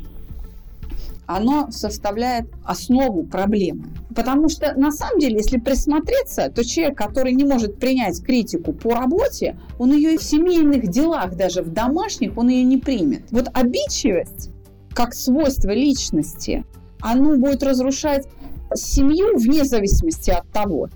оно 1.25 1.72
составляет 1.72 2.48
основу 2.63 3.24
проблемы. 3.24 3.86
Потому 4.15 4.50
что 4.50 4.74
на 4.75 4.92
самом 4.92 5.20
деле, 5.20 5.38
если 5.38 5.58
присмотреться, 5.58 6.50
то 6.50 6.63
человек, 6.63 6.98
который 6.98 7.34
не 7.34 7.44
может 7.44 7.80
принять 7.80 8.24
критику 8.24 8.74
по 8.74 8.94
работе, 8.94 9.58
он 9.80 9.94
ее 9.94 10.15
и 10.15 10.18
в 10.18 10.24
семейных 10.24 10.89
делах, 10.89 11.36
даже 11.36 11.62
в 11.62 11.72
домашних, 11.72 12.38
он 12.38 12.50
ее 12.50 12.63
не 12.63 12.77
примет. 12.77 13.24
Вот 13.32 13.50
обидчивость, 13.53 14.51
как 14.94 15.13
свойство 15.13 15.72
личности, 15.72 16.65
оно 17.00 17.38
будет 17.38 17.63
разрушать 17.63 18.27
семью 18.75 19.38
вне 19.38 19.63
зависимости 19.65 20.32
от 20.32 20.50
того, 20.51 20.89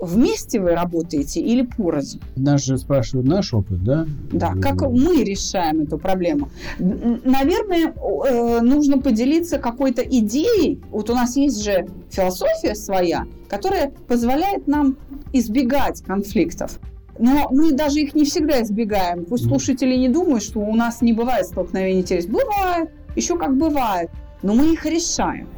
Вместе 0.00 0.60
вы 0.60 0.74
работаете 0.74 1.40
или 1.40 1.62
порознь? 1.62 2.20
Нас 2.36 2.64
же 2.64 2.78
спрашивают 2.78 3.26
наш 3.26 3.52
опыт, 3.52 3.82
да? 3.82 4.06
Да, 4.32 4.54
как 4.62 4.82
мы 4.82 5.24
решаем 5.24 5.80
эту 5.80 5.98
проблему. 5.98 6.50
Наверное, 6.78 7.92
э, 7.92 8.60
нужно 8.60 8.98
поделиться 8.98 9.58
какой-то 9.58 10.02
идеей. 10.02 10.80
Вот 10.90 11.10
у 11.10 11.14
нас 11.14 11.36
есть 11.36 11.64
же 11.64 11.88
философия 12.10 12.76
своя, 12.76 13.26
которая 13.48 13.90
позволяет 14.06 14.68
нам 14.68 14.96
избегать 15.32 16.02
конфликтов. 16.02 16.78
Но 17.18 17.48
мы 17.50 17.72
даже 17.72 17.98
их 17.98 18.14
не 18.14 18.24
всегда 18.24 18.62
избегаем. 18.62 19.24
Пусть 19.24 19.46
слушатели 19.46 19.96
не 19.96 20.08
думают, 20.08 20.44
что 20.44 20.60
у 20.60 20.76
нас 20.76 21.02
не 21.02 21.12
бывает 21.12 21.46
столкновений 21.46 22.02
интересов. 22.02 22.30
Бывает, 22.30 22.90
еще 23.16 23.36
как 23.36 23.56
бывает. 23.56 24.10
Но 24.42 24.54
мы 24.54 24.72
их 24.72 24.86
решаем. 24.86 25.48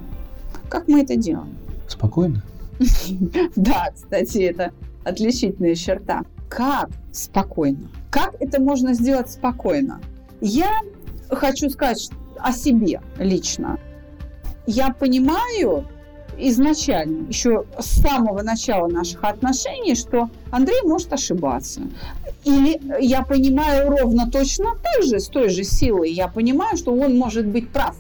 Как 0.70 0.88
мы 0.88 1.02
это 1.02 1.16
делаем? 1.16 1.54
Спокойно. 1.87 2.42
Да, 3.56 3.90
кстати, 3.94 4.38
это 4.38 4.72
отличительная 5.04 5.75
черта. 5.75 6.22
Как 6.49 6.90
спокойно? 7.12 7.90
Как 8.10 8.34
это 8.40 8.60
можно 8.60 8.94
сделать 8.94 9.30
спокойно? 9.30 10.00
Я 10.40 10.80
хочу 11.30 11.68
сказать 11.70 12.10
о 12.38 12.52
себе 12.52 13.00
лично. 13.18 13.78
Я 14.66 14.90
понимаю 14.90 15.87
изначально, 16.38 17.28
еще 17.28 17.64
с 17.78 18.00
самого 18.00 18.42
начала 18.42 18.88
наших 18.88 19.22
отношений, 19.25 19.94
что 19.94 20.30
Андрей 20.50 20.80
может 20.84 21.12
ошибаться. 21.12 21.82
Или 22.44 22.80
я 23.00 23.22
понимаю 23.22 23.90
ровно 23.90 24.30
точно 24.30 24.70
так 24.82 25.02
же, 25.04 25.20
с 25.20 25.28
той 25.28 25.50
же 25.50 25.64
силой, 25.64 26.10
я 26.10 26.28
понимаю, 26.28 26.76
что 26.76 26.94
он 26.94 27.16
может 27.16 27.46
быть 27.46 27.68
прав. 27.68 27.96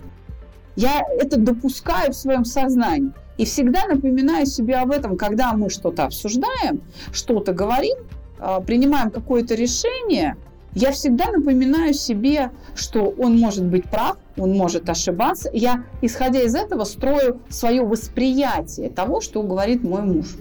Я 0.76 1.04
это 1.18 1.38
допускаю 1.38 2.12
в 2.12 2.16
своем 2.16 2.44
сознании. 2.44 3.12
И 3.40 3.46
всегда 3.46 3.86
напоминаю 3.86 4.44
себе 4.44 4.74
об 4.76 4.90
этом, 4.90 5.16
когда 5.16 5.54
мы 5.54 5.70
что-то 5.70 6.04
обсуждаем, 6.04 6.82
что-то 7.10 7.54
говорим, 7.54 7.96
а, 8.38 8.60
принимаем 8.60 9.10
какое-то 9.10 9.54
решение, 9.54 10.36
я 10.74 10.92
всегда 10.92 11.32
напоминаю 11.32 11.94
себе, 11.94 12.50
что 12.74 13.08
он 13.18 13.38
может 13.38 13.64
быть 13.64 13.84
прав, 13.84 14.18
он 14.36 14.52
может 14.52 14.90
ошибаться. 14.90 15.48
Я, 15.54 15.84
исходя 16.02 16.42
из 16.42 16.54
этого, 16.54 16.84
строю 16.84 17.40
свое 17.48 17.82
восприятие 17.82 18.90
того, 18.90 19.22
что 19.22 19.42
говорит 19.42 19.82
мой 19.82 20.02
муж. 20.02 20.36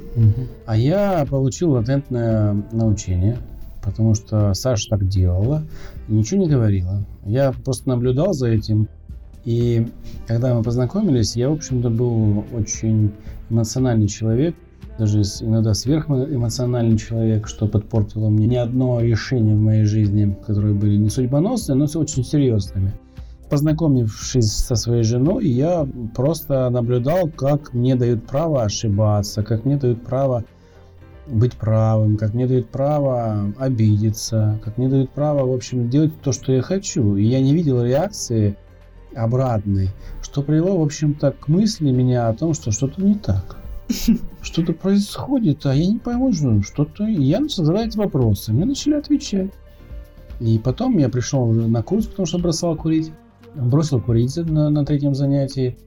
А 0.65 0.75
я 0.75 1.25
получил 1.29 1.71
латентное 1.71 2.65
научение, 2.73 3.37
потому 3.81 4.13
что 4.13 4.53
Саша 4.53 4.89
так 4.89 5.07
делала, 5.07 5.63
ничего 6.09 6.41
не 6.41 6.49
говорила. 6.49 7.05
Я 7.23 7.53
просто 7.63 7.87
наблюдал 7.87 8.33
за 8.33 8.49
этим 8.49 8.89
и 9.49 9.87
когда 10.27 10.53
мы 10.53 10.61
познакомились, 10.61 11.35
я, 11.35 11.49
в 11.49 11.53
общем-то, 11.53 11.89
был 11.89 12.45
очень 12.53 13.11
эмоциональный 13.49 14.07
человек, 14.07 14.53
даже 14.99 15.23
иногда 15.41 15.73
сверхэмоциональный 15.73 16.99
человек, 16.99 17.47
что 17.47 17.65
подпортило 17.65 18.29
мне 18.29 18.45
не 18.45 18.57
одно 18.57 19.01
решение 19.01 19.55
в 19.55 19.59
моей 19.59 19.85
жизни, 19.85 20.37
которые 20.45 20.75
были 20.75 20.97
не 20.97 21.09
судьбоносные, 21.09 21.75
но 21.75 21.85
очень 21.85 22.23
серьезными. 22.23 22.93
Познакомившись 23.49 24.51
со 24.51 24.75
своей 24.75 25.01
женой, 25.01 25.47
я 25.47 25.87
просто 26.15 26.69
наблюдал, 26.69 27.27
как 27.27 27.73
мне 27.73 27.95
дают 27.95 28.27
право 28.27 28.61
ошибаться, 28.61 29.41
как 29.41 29.65
мне 29.65 29.77
дают 29.77 30.05
право 30.05 30.43
быть 31.25 31.53
правым, 31.53 32.17
как 32.17 32.35
мне 32.35 32.45
дают 32.45 32.69
право 32.69 33.51
обидеться, 33.57 34.59
как 34.63 34.77
мне 34.77 34.89
дают 34.89 35.09
право, 35.09 35.47
в 35.47 35.53
общем, 35.55 35.89
делать 35.89 36.11
то, 36.21 36.33
что 36.33 36.51
я 36.51 36.61
хочу. 36.61 37.15
И 37.15 37.23
я 37.23 37.41
не 37.41 37.55
видел 37.55 37.81
реакции 37.83 38.55
обратной, 39.23 39.89
что 40.21 40.41
привело, 40.41 40.77
в 40.79 40.83
общем-то, 40.83 41.31
к 41.31 41.47
мысли 41.47 41.91
меня 41.91 42.27
о 42.27 42.33
том, 42.33 42.53
что 42.53 42.71
что-то 42.71 43.01
не 43.01 43.15
так. 43.15 43.57
Что-то 44.41 44.73
происходит, 44.73 45.65
а 45.65 45.73
я 45.73 45.87
не 45.87 45.97
пойму, 45.97 46.31
что-то... 46.31 47.05
Я 47.05 47.39
начал 47.39 47.65
задавать 47.65 47.95
вопросы, 47.95 48.53
мне 48.53 48.65
начали 48.65 48.93
отвечать. 48.93 49.49
И 50.39 50.59
потом 50.59 50.97
я 50.97 51.09
пришел 51.09 51.47
на 51.47 51.81
курс, 51.81 52.05
потому 52.05 52.25
что 52.25 52.37
бросал 52.37 52.75
курить. 52.75 53.11
Бросил 53.55 53.99
курить 53.99 54.37
на, 54.37 54.69
на 54.69 54.85
третьем 54.85 55.15
занятии, 55.15 55.77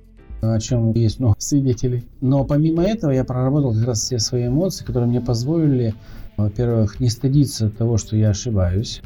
о 0.41 0.59
чем 0.59 0.93
есть 0.93 1.19
много 1.21 1.37
свидетелей. 1.39 2.05
Но 2.21 2.45
помимо 2.45 2.83
этого 2.83 3.13
я 3.13 3.25
проработал 3.25 3.73
как 3.73 3.87
раз 3.87 4.01
все 4.01 4.19
свои 4.19 4.49
эмоции, 4.49 4.85
которые 4.85 5.09
мне 5.09 5.21
позволили, 5.21 5.95
во-первых, 6.37 7.01
не 7.01 7.09
стыдиться 7.09 7.71
того, 7.71 7.97
что 7.99 8.17
я 8.17 8.31
ошибаюсь, 8.31 9.01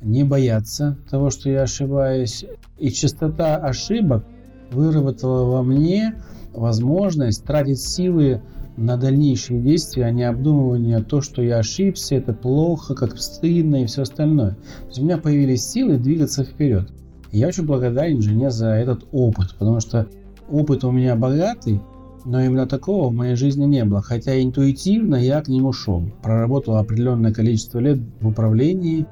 не 0.00 0.24
бояться 0.24 0.98
того, 1.10 1.30
что 1.30 1.50
я 1.50 1.62
ошибаюсь. 1.62 2.44
И 2.78 2.90
частота 2.90 3.56
ошибок 3.56 4.24
выработала 4.70 5.44
во 5.44 5.62
мне 5.62 6.14
возможность 6.52 7.44
тратить 7.44 7.80
силы 7.80 8.42
на 8.76 8.96
дальнейшие 8.96 9.60
действия, 9.60 10.04
а 10.04 10.10
не 10.10 10.22
обдумывание 10.22 11.02
то, 11.02 11.20
что 11.20 11.42
я 11.42 11.58
ошибся, 11.58 12.14
это 12.14 12.32
плохо, 12.32 12.94
как 12.94 13.18
стыдно 13.18 13.82
и 13.82 13.86
все 13.86 14.02
остальное. 14.02 14.50
То 14.50 14.86
есть 14.86 14.98
у 15.00 15.04
меня 15.04 15.18
появились 15.18 15.66
силы 15.66 15.98
двигаться 15.98 16.44
вперед. 16.44 16.88
Я 17.32 17.48
очень 17.48 17.66
благодарен 17.66 18.22
жене 18.22 18.50
за 18.50 18.68
этот 18.68 19.04
опыт, 19.10 19.54
потому 19.58 19.80
что 19.80 20.06
опыт 20.48 20.84
у 20.84 20.92
меня 20.92 21.16
богатый, 21.16 21.80
но 22.24 22.40
именно 22.40 22.66
такого 22.66 23.08
в 23.08 23.14
моей 23.14 23.34
жизни 23.34 23.64
не 23.64 23.84
было. 23.84 24.00
Хотя 24.00 24.40
интуитивно 24.40 25.16
я 25.16 25.42
к 25.42 25.48
нему 25.48 25.72
шел. 25.72 26.04
Проработал 26.22 26.76
определенное 26.76 27.34
количество 27.34 27.80
лет 27.80 27.98
в 28.20 28.28
управлении, 28.28 29.06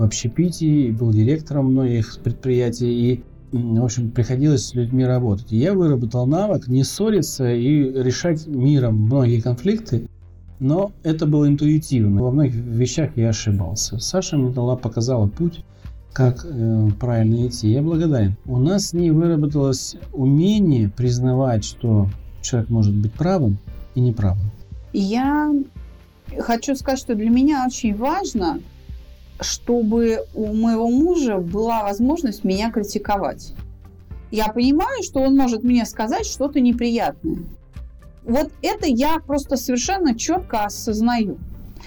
в 0.00 0.02
общепите, 0.02 0.92
был 0.92 1.12
директором 1.12 1.72
многих 1.72 2.20
предприятий. 2.24 3.12
И 3.12 3.22
в 3.52 3.84
общем, 3.84 4.10
приходилось 4.10 4.68
с 4.68 4.74
людьми 4.74 5.04
работать. 5.04 5.52
И 5.52 5.58
я 5.58 5.74
выработал 5.74 6.26
навык 6.26 6.68
не 6.68 6.84
ссориться 6.84 7.52
и 7.52 7.92
решать 8.02 8.46
миром 8.46 8.96
многие 8.96 9.42
конфликты, 9.42 10.08
но 10.58 10.92
это 11.02 11.26
было 11.26 11.46
интуитивно. 11.46 12.22
Во 12.22 12.30
многих 12.30 12.54
вещах 12.54 13.10
я 13.16 13.28
ошибался. 13.28 13.98
Саша 13.98 14.38
мне 14.38 14.50
дала, 14.50 14.74
показала 14.74 15.26
путь, 15.26 15.64
как 16.14 16.46
э, 16.46 16.88
правильно 16.98 17.46
идти. 17.46 17.70
Я 17.70 17.82
благодарен. 17.82 18.36
У 18.46 18.58
нас 18.58 18.86
с 18.86 18.92
ней 18.94 19.10
выработалось 19.10 19.96
умение 20.14 20.88
признавать, 20.88 21.64
что 21.64 22.08
человек 22.40 22.70
может 22.70 22.94
быть 22.94 23.12
правым 23.12 23.58
и 23.94 24.00
неправым. 24.00 24.50
Я 24.94 25.52
хочу 26.38 26.74
сказать, 26.74 27.00
что 27.00 27.14
для 27.14 27.28
меня 27.28 27.66
очень 27.66 27.94
важно, 27.94 28.60
чтобы 29.40 30.24
у 30.34 30.52
моего 30.54 30.88
мужа 30.88 31.38
была 31.38 31.82
возможность 31.82 32.44
меня 32.44 32.70
критиковать. 32.70 33.54
Я 34.30 34.48
понимаю, 34.48 35.02
что 35.02 35.20
он 35.20 35.36
может 35.36 35.62
мне 35.62 35.84
сказать 35.84 36.26
что-то 36.26 36.60
неприятное. 36.60 37.38
Вот 38.22 38.50
это 38.62 38.86
я 38.86 39.18
просто 39.18 39.56
совершенно 39.56 40.16
четко 40.16 40.64
осознаю. 40.64 41.38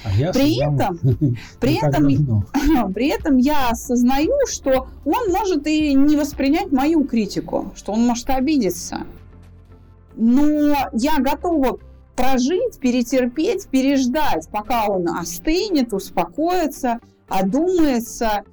А 0.03 0.11
я 0.13 0.33
при 0.33 0.61
этом, 0.61 0.99
при 1.59 1.75
этом, 1.75 2.93
при 2.93 3.07
этом 3.07 3.37
я 3.37 3.69
осознаю, 3.69 4.33
что 4.51 4.87
он 5.05 5.31
может 5.31 5.65
и 5.67 5.93
не 5.93 6.17
воспринять 6.17 6.71
мою 6.71 7.05
критику, 7.05 7.71
что 7.75 7.93
он 7.93 8.05
может 8.05 8.29
обидеться. 8.29 9.05
Но 10.15 10.75
я 10.93 11.19
готова 11.19 11.79
прожить, 12.15 12.79
перетерпеть, 12.79 13.67
переждать, 13.67 14.47
пока 14.49 14.85
он 14.87 15.07
остынет, 15.07 15.93
успокоится, 15.93 16.99
одумается, 17.33 18.43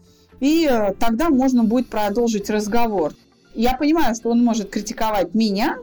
и 0.40 0.66
э, 0.70 0.94
тогда 0.98 1.28
можно 1.28 1.64
будет 1.64 1.88
продолжить 1.88 2.48
разговор. 2.50 3.12
Я 3.54 3.74
понимаю, 3.76 4.14
что 4.14 4.30
он 4.30 4.42
может 4.42 4.70
критиковать 4.70 5.34
меня, 5.34 5.78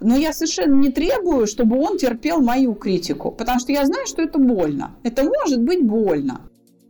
но 0.00 0.16
я 0.16 0.32
совершенно 0.32 0.74
не 0.74 0.90
требую, 0.90 1.46
чтобы 1.46 1.78
он 1.78 1.98
терпел 1.98 2.40
мою 2.40 2.74
критику, 2.74 3.30
потому 3.30 3.60
что 3.60 3.72
я 3.72 3.84
знаю, 3.86 4.06
что 4.06 4.22
это 4.22 4.38
больно. 4.38 4.96
Это 5.02 5.22
может 5.24 5.62
быть 5.62 5.84
больно. 5.84 6.40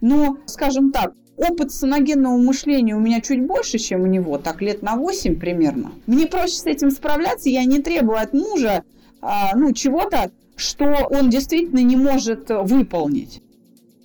Но, 0.00 0.38
скажем 0.47 0.93
так, 0.93 1.12
опыт 1.37 1.73
саногенного 1.73 2.38
мышления 2.38 2.95
у 2.95 3.00
меня 3.00 3.21
чуть 3.21 3.47
больше, 3.47 3.79
чем 3.79 4.02
у 4.02 4.07
него, 4.07 4.38
так 4.38 4.62
лет 4.62 4.83
на 4.83 4.97
8 4.97 5.38
примерно. 5.38 5.93
Мне 6.07 6.26
проще 6.26 6.55
с 6.55 6.67
этим 6.67 6.90
справляться, 6.90 7.50
я 7.50 7.64
не 7.64 7.81
требую 7.81 8.19
от 8.19 8.33
мужа 8.33 8.85
а, 9.21 9.55
ну, 9.55 9.73
чего-то, 9.73 10.31
что 10.57 11.07
он 11.11 11.29
действительно 11.29 11.81
не 11.81 11.97
может 11.97 12.49
выполнить. 12.49 13.43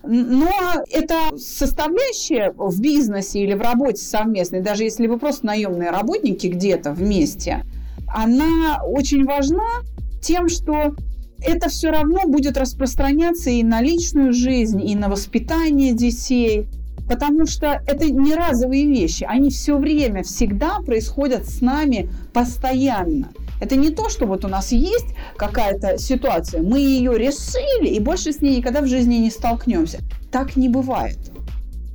Но 0.06 0.50
это 0.90 1.36
составляющая 1.36 2.52
в 2.56 2.80
бизнесе 2.80 3.40
или 3.40 3.54
в 3.54 3.60
работе 3.60 4.02
совместной, 4.02 4.60
даже 4.60 4.84
если 4.84 5.06
вы 5.06 5.18
просто 5.18 5.46
наемные 5.46 5.90
работники 5.90 6.46
где-то 6.46 6.92
вместе, 6.92 7.64
она 8.08 8.82
очень 8.84 9.24
важна 9.24 9.82
тем, 10.22 10.48
что 10.48 10.94
это 11.42 11.68
все 11.68 11.90
равно 11.90 12.22
будет 12.26 12.56
распространяться 12.56 13.50
и 13.50 13.62
на 13.62 13.80
личную 13.80 14.32
жизнь, 14.32 14.82
и 14.88 14.94
на 14.94 15.08
воспитание 15.08 15.92
детей, 15.92 16.66
потому 17.08 17.46
что 17.46 17.82
это 17.86 18.10
не 18.10 18.34
разовые 18.34 18.86
вещи, 18.86 19.24
они 19.24 19.50
все 19.50 19.76
время, 19.76 20.22
всегда 20.22 20.80
происходят 20.80 21.46
с 21.46 21.60
нами 21.60 22.08
постоянно. 22.32 23.30
Это 23.60 23.76
не 23.76 23.90
то, 23.90 24.08
что 24.08 24.26
вот 24.26 24.44
у 24.44 24.48
нас 24.48 24.72
есть 24.72 25.06
какая-то 25.36 25.98
ситуация, 25.98 26.62
мы 26.62 26.78
ее 26.80 27.16
решили 27.16 27.88
и 27.88 28.00
больше 28.00 28.32
с 28.32 28.40
ней 28.40 28.58
никогда 28.58 28.80
в 28.80 28.86
жизни 28.86 29.16
не 29.16 29.30
столкнемся. 29.30 30.00
Так 30.30 30.56
не 30.56 30.68
бывает. 30.68 31.18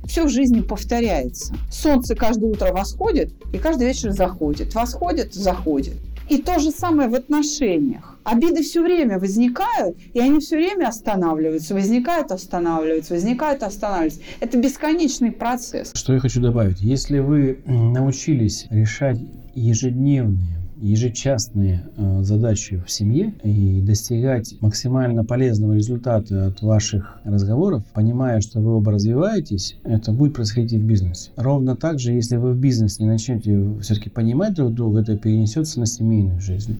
Все 0.04 0.24
в 0.24 0.28
жизни 0.28 0.60
повторяется. 0.60 1.54
Солнце 1.70 2.14
каждое 2.14 2.50
утро 2.50 2.72
восходит 2.72 3.32
и 3.52 3.58
каждый 3.58 3.86
вечер 3.86 4.10
заходит. 4.10 4.74
Восходит, 4.74 5.32
заходит. 5.32 5.94
И 6.28 6.38
то 6.38 6.58
же 6.58 6.70
самое 6.70 7.08
в 7.08 7.14
отношениях. 7.14 8.18
Обиды 8.24 8.62
все 8.62 8.82
время 8.82 9.18
возникают, 9.18 9.96
и 10.14 10.20
они 10.20 10.40
все 10.40 10.56
время 10.56 10.88
останавливаются. 10.88 11.74
Возникают, 11.74 12.30
останавливаются, 12.30 13.14
возникают, 13.14 13.62
останавливаются. 13.62 14.20
Это 14.40 14.58
бесконечный 14.58 15.32
процесс. 15.32 15.92
Что 15.94 16.14
я 16.14 16.20
хочу 16.20 16.40
добавить. 16.40 16.80
Если 16.80 17.18
вы 17.18 17.58
научились 17.66 18.66
решать 18.70 19.18
ежедневные 19.54 20.61
ежечасные 20.82 21.84
э, 21.96 22.22
задачи 22.22 22.82
в 22.84 22.90
семье 22.90 23.32
и 23.44 23.80
достигать 23.80 24.54
максимально 24.60 25.24
полезного 25.24 25.74
результата 25.74 26.48
от 26.48 26.60
ваших 26.60 27.20
разговоров, 27.24 27.84
понимая, 27.94 28.40
что 28.40 28.60
вы 28.60 28.74
оба 28.74 28.92
развиваетесь, 28.92 29.76
это 29.84 30.12
будет 30.12 30.34
происходить 30.34 30.72
и 30.72 30.78
в 30.78 30.84
бизнесе. 30.84 31.30
Ровно 31.36 31.76
так 31.76 32.00
же, 32.00 32.12
если 32.12 32.36
вы 32.36 32.52
в 32.52 32.58
бизнесе 32.58 33.02
не 33.04 33.08
начнете 33.08 33.78
все-таки 33.80 34.10
понимать 34.10 34.54
друг 34.54 34.74
друга, 34.74 35.00
это 35.00 35.16
перенесется 35.16 35.78
на 35.78 35.86
семейную 35.86 36.40
жизнь. 36.40 36.78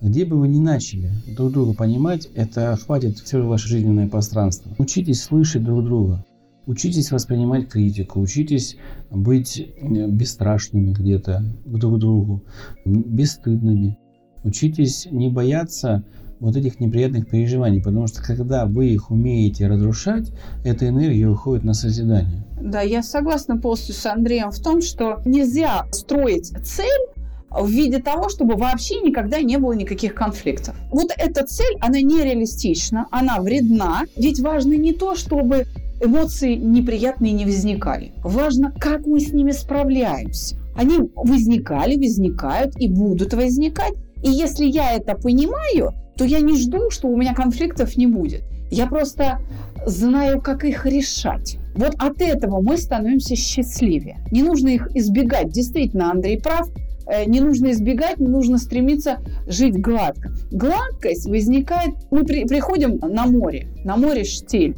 Где 0.00 0.24
бы 0.24 0.38
вы 0.38 0.48
ни 0.48 0.58
начали 0.58 1.10
друг 1.36 1.52
друга 1.52 1.74
понимать, 1.74 2.28
это 2.34 2.72
охватит 2.72 3.18
все 3.18 3.40
ваше 3.40 3.68
жизненное 3.68 4.08
пространство. 4.08 4.70
Учитесь 4.78 5.22
слышать 5.22 5.64
друг 5.64 5.84
друга. 5.84 6.24
Учитесь 6.66 7.12
воспринимать 7.12 7.68
критику, 7.68 8.20
учитесь 8.20 8.76
быть 9.10 9.58
э, 9.58 10.06
бесстрашными 10.08 10.92
где-то 10.92 11.44
друг 11.66 11.96
к 11.96 11.98
другу, 11.98 12.42
бесстыдными. 12.84 13.98
Учитесь 14.44 15.06
не 15.10 15.28
бояться 15.28 16.04
вот 16.40 16.56
этих 16.56 16.80
неприятных 16.80 17.28
переживаний, 17.28 17.82
потому 17.82 18.06
что 18.06 18.22
когда 18.22 18.66
вы 18.66 18.88
их 18.88 19.10
умеете 19.10 19.66
разрушать, 19.66 20.30
эта 20.64 20.88
энергия 20.88 21.28
уходит 21.28 21.64
на 21.64 21.74
созидание. 21.74 22.44
Да, 22.60 22.80
я 22.80 23.02
согласна 23.02 23.58
полностью 23.58 23.94
с 23.94 24.04
Андреем 24.06 24.50
в 24.50 24.58
том, 24.60 24.80
что 24.80 25.20
нельзя 25.24 25.86
строить 25.92 26.52
цель 26.64 27.08
в 27.50 27.68
виде 27.68 27.98
того, 27.98 28.28
чтобы 28.28 28.56
вообще 28.56 29.00
никогда 29.00 29.40
не 29.40 29.58
было 29.58 29.72
никаких 29.72 30.14
конфликтов. 30.14 30.74
Вот 30.90 31.10
эта 31.16 31.46
цель, 31.46 31.76
она 31.80 32.00
нереалистична, 32.00 33.06
она 33.10 33.40
вредна. 33.40 34.02
Ведь 34.16 34.40
важно 34.40 34.74
не 34.74 34.92
то, 34.92 35.14
чтобы 35.14 35.66
эмоции 36.04 36.54
неприятные 36.54 37.32
не 37.32 37.44
возникали. 37.44 38.12
Важно, 38.22 38.72
как 38.78 39.06
мы 39.06 39.20
с 39.20 39.32
ними 39.32 39.52
справляемся. 39.52 40.56
Они 40.76 40.98
возникали, 41.14 41.96
возникают 41.96 42.76
и 42.78 42.88
будут 42.88 43.34
возникать. 43.34 43.94
И 44.22 44.30
если 44.30 44.66
я 44.66 44.92
это 44.92 45.14
понимаю, 45.14 45.92
то 46.16 46.24
я 46.24 46.40
не 46.40 46.56
жду, 46.56 46.90
что 46.90 47.08
у 47.08 47.16
меня 47.16 47.34
конфликтов 47.34 47.96
не 47.96 48.06
будет. 48.06 48.42
Я 48.70 48.86
просто 48.86 49.38
знаю, 49.86 50.40
как 50.40 50.64
их 50.64 50.86
решать. 50.86 51.58
Вот 51.76 51.94
от 51.98 52.20
этого 52.20 52.60
мы 52.60 52.78
становимся 52.78 53.36
счастливее. 53.36 54.18
Не 54.30 54.42
нужно 54.42 54.68
их 54.68 54.88
избегать. 54.96 55.50
Действительно, 55.50 56.10
Андрей 56.10 56.40
прав. 56.40 56.68
Э, 57.06 57.24
не 57.26 57.40
нужно 57.40 57.70
избегать, 57.72 58.18
не 58.18 58.28
нужно 58.28 58.58
стремиться 58.58 59.18
жить 59.46 59.80
гладко. 59.80 60.32
Гладкость 60.50 61.26
возникает, 61.26 61.94
мы 62.10 62.24
при, 62.24 62.46
приходим 62.46 62.98
на 63.02 63.26
море, 63.26 63.68
на 63.84 63.96
море 63.96 64.24
штиль 64.24 64.76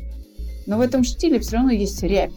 но 0.67 0.79
в 0.79 0.81
этом 0.81 1.05
штиле 1.05 1.41
все 1.41 1.57
равно 1.57 1.71
есть 1.71 2.03
рябь. 2.03 2.33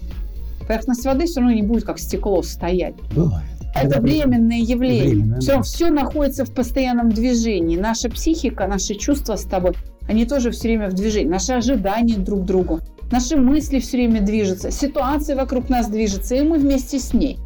Поверхность 0.62 1.06
воды 1.06 1.26
все 1.26 1.40
равно 1.40 1.56
не 1.56 1.64
будет 1.64 1.84
как 1.84 2.00
стекло 2.00 2.42
стоять. 2.44 2.96
Бывает. 3.16 3.46
Это, 3.76 3.88
это 3.88 4.02
временное 4.02 4.60
явление. 4.60 5.10
Временно, 5.10 5.40
все, 5.40 5.56
да. 5.56 5.62
все 5.62 5.90
находится 5.90 6.46
в 6.46 6.54
постоянном 6.54 7.10
движении. 7.12 7.78
Наша 7.78 8.10
психика, 8.10 8.68
наши 8.68 8.96
чувства 8.96 9.36
с 9.36 9.44
тобой, 9.44 9.74
они 10.08 10.26
тоже 10.26 10.52
все 10.52 10.70
время 10.70 10.90
в 10.90 10.94
движении. 10.94 11.30
Наши 11.30 11.54
ожидания 11.54 12.18
друг 12.18 12.44
к 12.44 12.46
другу. 12.46 12.82
Наши 13.12 13.36
мысли 13.38 13.80
все 13.80 13.98
время 13.98 14.22
движутся. 14.22 14.72
Ситуация 14.72 15.36
вокруг 15.36 15.70
нас 15.70 15.88
движется, 15.88 16.36
и 16.36 16.42
мы 16.42 16.58
вместе 16.60 17.00
с 17.00 17.14
ней. 17.14 17.40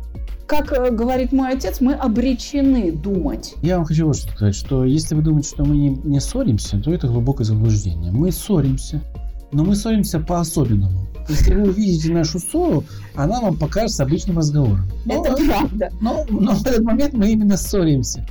Как 0.46 0.74
э, 0.74 0.92
говорит 0.92 1.32
мой 1.32 1.54
отец, 1.54 1.80
мы 1.80 1.94
обречены 1.94 2.92
думать. 2.92 3.56
Я 3.62 3.78
вам 3.78 3.86
хочу 3.86 4.08
вот 4.08 4.18
что 4.18 4.32
сказать, 4.32 4.56
что 4.56 4.84
если 4.84 5.16
вы 5.16 5.22
думаете, 5.22 5.50
что 5.50 5.64
мы 5.64 5.78
не, 5.78 5.90
не 5.90 6.20
ссоримся, 6.20 6.78
то 6.80 6.94
это 6.94 7.08
глубокое 7.08 7.46
заблуждение. 7.46 8.12
Мы 8.12 8.32
ссоримся 8.32 9.02
но 9.54 9.64
мы 9.64 9.76
ссоримся 9.76 10.20
по-особенному. 10.20 11.08
Если 11.30 11.56
вы 11.56 11.70
увидите 11.70 12.12
нашу 12.12 12.40
ссору, 12.40 12.84
она 13.16 13.40
вам 13.40 13.58
покажется 13.58 14.04
обычным 14.04 14.38
разговором. 14.38 14.82
Но, 15.06 15.26
это 15.26 15.36
правда. 15.36 15.90
Но, 16.02 16.26
но 16.30 16.54
в 16.54 16.66
этот 16.66 16.84
момент 16.84 17.14
мы 17.14 17.32
именно 17.32 17.56
ссоримся. 17.56 18.26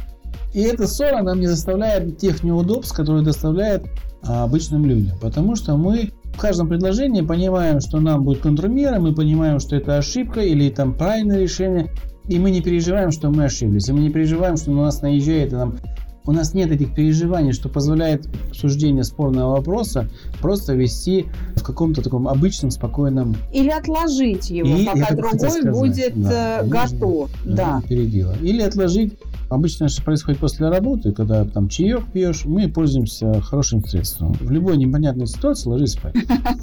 И 0.53 0.61
эта 0.61 0.87
ссора 0.87 1.23
нам 1.23 1.41
не 1.41 1.47
заставляет 1.47 2.19
тех 2.19 2.43
неудобств, 2.43 2.95
которые 2.95 3.25
доставляет 3.25 3.87
а, 4.23 4.45
обычным 4.45 4.85
людям. 4.85 5.19
Потому 5.21 5.57
что 5.57 5.77
мы 5.77 6.11
в 6.35 6.39
каждом 6.39 6.69
предложении 6.69 7.23
понимаем, 7.23 7.81
что 7.81 8.01
нам 8.01 8.25
будет 8.25 8.43
контрмера, 8.43 8.99
мы 9.01 9.15
понимаем, 9.15 9.59
что 9.59 9.77
это 9.77 9.97
ошибка 9.97 10.41
или 10.41 10.69
там 10.71 10.95
правильное 10.95 11.39
решение, 11.39 11.91
и 12.29 12.39
мы 12.39 12.51
не 12.51 12.61
переживаем, 12.61 13.11
что 13.11 13.31
мы 13.31 13.45
ошиблись, 13.45 13.89
и 13.89 13.93
мы 13.93 14.01
не 14.01 14.11
переживаем, 14.11 14.57
что 14.57 14.71
на 14.71 14.83
нас 14.83 15.03
наезжает 15.03 15.53
и 15.53 15.57
нам 15.57 15.77
у 16.25 16.33
нас 16.33 16.55
нет 16.55 16.71
этих 16.71 16.95
переживаний, 16.95 17.53
что 17.53 17.69
позволяет 17.69 18.29
обсуждение 18.49 19.05
спорного 19.05 19.57
вопроса 19.57 20.09
просто 20.41 20.75
вести 20.75 21.27
в 21.63 21.65
каком-то 21.65 22.03
таком 22.03 22.29
обычном, 22.29 22.71
спокойном... 22.71 23.37
Или 23.53 23.71
отложить 23.71 24.51
его, 24.51 24.69
И- 24.77 24.85
пока 24.85 25.15
другой 25.15 25.71
будет 25.71 26.13
да, 26.21 26.59
э, 26.59 26.63
нужно- 26.63 26.81
готов. 26.99 27.31
Да. 27.45 27.83
Передела. 27.89 28.35
Или 28.43 28.63
отложить. 28.63 29.15
Обычно 29.49 29.85
это 29.85 30.03
происходит 30.03 30.41
после 30.41 30.69
работы, 30.71 31.13
когда 31.13 31.45
там 31.45 31.69
чаек 31.69 32.07
пьешь, 32.11 32.47
мы 32.47 32.69
пользуемся 32.69 33.41
хорошим 33.43 33.85
средством. 33.85 34.33
В 34.33 34.51
любой 34.51 34.79
непонятной 34.79 35.27
ситуации 35.27 35.69
ложись 35.69 35.93
спать. 35.93 36.15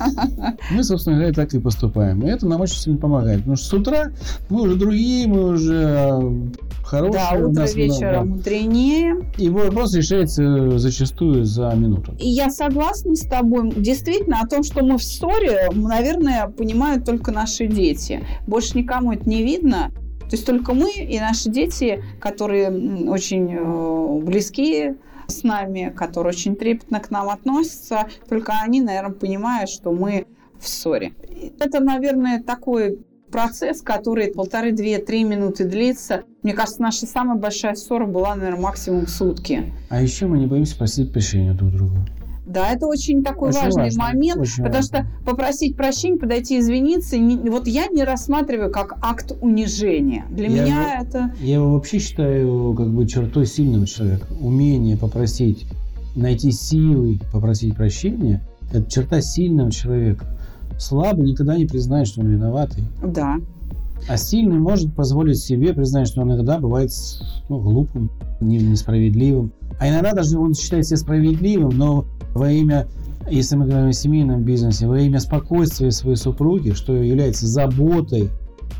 Мы, 0.72 0.84
собственно 0.84 1.18
говоря, 1.18 1.32
так 1.34 1.54
и 1.54 1.60
поступаем. 1.60 2.22
И 2.24 2.30
это 2.30 2.48
нам 2.48 2.62
очень 2.62 2.78
сильно 2.78 2.98
помогает. 2.98 3.40
Потому 3.40 3.58
что 3.58 3.66
с 3.66 3.74
утра 3.74 4.12
мы 4.50 4.64
уже 4.64 4.76
другие, 4.76 5.28
мы 5.28 5.50
уже 5.50 5.76
э, 5.76 6.32
хорошие. 6.84 7.22
Да, 7.32 7.48
утро 7.48 7.68
вечера 7.76 8.12
много. 8.22 8.26
мудренее. 8.38 9.16
И 9.38 9.50
вопрос 9.50 9.94
решается 9.94 10.80
зачастую 10.80 11.46
за 11.46 11.72
минуту. 11.76 12.16
И 12.20 12.28
я 12.28 12.50
согласна 12.50 13.16
с 13.16 13.22
тобой. 13.22 13.72
Действительно, 13.76 14.42
о 14.42 14.48
том, 14.48 14.64
что 14.64 14.84
мы 14.90 14.98
в 14.98 15.04
ссоре, 15.04 15.70
наверное, 15.72 16.48
понимают 16.48 17.06
только 17.06 17.32
наши 17.32 17.68
дети. 17.68 18.26
Больше 18.48 18.76
никому 18.78 19.14
это 19.14 19.30
не 19.30 19.44
видно. 19.44 19.92
То 20.22 20.36
есть 20.36 20.46
только 20.46 20.74
мы 20.74 20.92
и 20.92 21.20
наши 21.20 21.50
дети, 21.50 22.04
которые 22.20 22.70
очень 23.08 23.54
э, 23.54 24.20
близки 24.24 24.96
с 25.28 25.44
нами, 25.44 25.94
которые 25.96 26.32
очень 26.32 26.56
трепетно 26.56 27.00
к 27.00 27.12
нам 27.12 27.30
относятся, 27.30 28.08
только 28.28 28.54
они, 28.64 28.82
наверное, 28.82 29.14
понимают, 29.14 29.70
что 29.70 29.92
мы 29.92 30.26
в 30.60 30.68
ссоре. 30.68 31.14
Это, 31.60 31.80
наверное, 31.80 32.42
такой 32.42 33.00
процесс, 33.32 33.82
который 33.82 34.32
полторы, 34.34 34.72
две, 34.72 34.98
три 34.98 35.24
минуты 35.24 35.66
длится. 35.66 36.24
Мне 36.42 36.54
кажется, 36.54 36.82
наша 36.82 37.06
самая 37.06 37.38
большая 37.38 37.76
ссора 37.76 38.08
была, 38.08 38.36
наверное, 38.36 38.62
максимум 38.62 39.06
сутки. 39.06 39.72
А 39.90 40.02
еще 40.02 40.26
мы 40.26 40.40
не 40.40 40.48
боимся 40.48 40.76
просить 40.76 41.12
прощения 41.12 41.54
друг 41.54 41.72
друга. 41.72 42.06
Да, 42.50 42.72
это 42.72 42.88
очень 42.88 43.24
такой 43.24 43.50
Очень 43.50 43.60
важный 43.62 43.84
важно, 43.84 44.04
момент, 44.04 44.42
очень 44.42 44.64
потому 44.64 44.74
важно. 44.74 44.82
что 45.00 45.06
попросить 45.24 45.78
прощения, 45.78 46.18
подойти 46.18 46.60
извиниться, 46.60 47.16
не- 47.18 47.38
вот 47.50 47.68
я 47.68 47.86
не 47.88 48.04
рассматриваю 48.04 48.72
как 48.72 48.98
акт 49.04 49.34
унижения. 49.40 50.26
Для 50.32 50.48
Я 50.48 50.64
меня 50.64 50.82
его- 50.96 51.04
это 51.04 51.32
Я 51.42 51.54
его 51.56 51.74
вообще 51.74 52.00
считаю 52.00 52.74
как 52.74 52.90
бы 52.92 53.06
чертой 53.06 53.46
сильного 53.46 53.86
человека. 53.86 54.26
Умение 54.42 54.98
попросить, 54.98 55.68
найти 56.16 56.52
силы, 56.52 57.20
попросить 57.32 57.76
прощения– 57.76 58.42
это 58.74 58.90
черта 58.90 59.22
сильного 59.22 59.72
человека. 59.72 60.26
Слабый 60.80 61.28
никогда 61.30 61.56
не 61.56 61.66
признает, 61.68 62.08
что 62.08 62.22
он 62.22 62.28
виноватый. 62.30 62.84
да. 63.04 63.38
А 64.08 64.16
сильный 64.16 64.58
может 64.58 64.96
позволить 64.96 65.38
себе 65.40 65.74
признать, 65.74 66.08
что 66.08 66.22
он 66.22 66.32
иногда 66.34 66.58
бывает 66.58 66.90
ну, 67.50 67.60
глупым, 67.60 68.10
не- 68.40 68.58
несправедливым. 68.58 69.52
А 69.80 69.88
иногда 69.88 70.14
даже 70.14 70.38
он 70.38 70.54
считает 70.54 70.86
себя 70.86 70.98
справедливым, 70.98 71.78
но 71.78 72.06
во 72.34 72.52
имя, 72.52 72.88
если 73.30 73.56
мы 73.56 73.66
говорим 73.66 73.90
о 73.90 73.94
семейном 73.94 74.44
бизнесе, 74.44 74.88
во 74.88 75.00
имя 75.00 75.20
спокойствия 75.20 75.92
своей 75.92 76.18
супруги, 76.18 76.72
что 76.72 76.94
является 76.94 77.48
заботой 77.48 78.30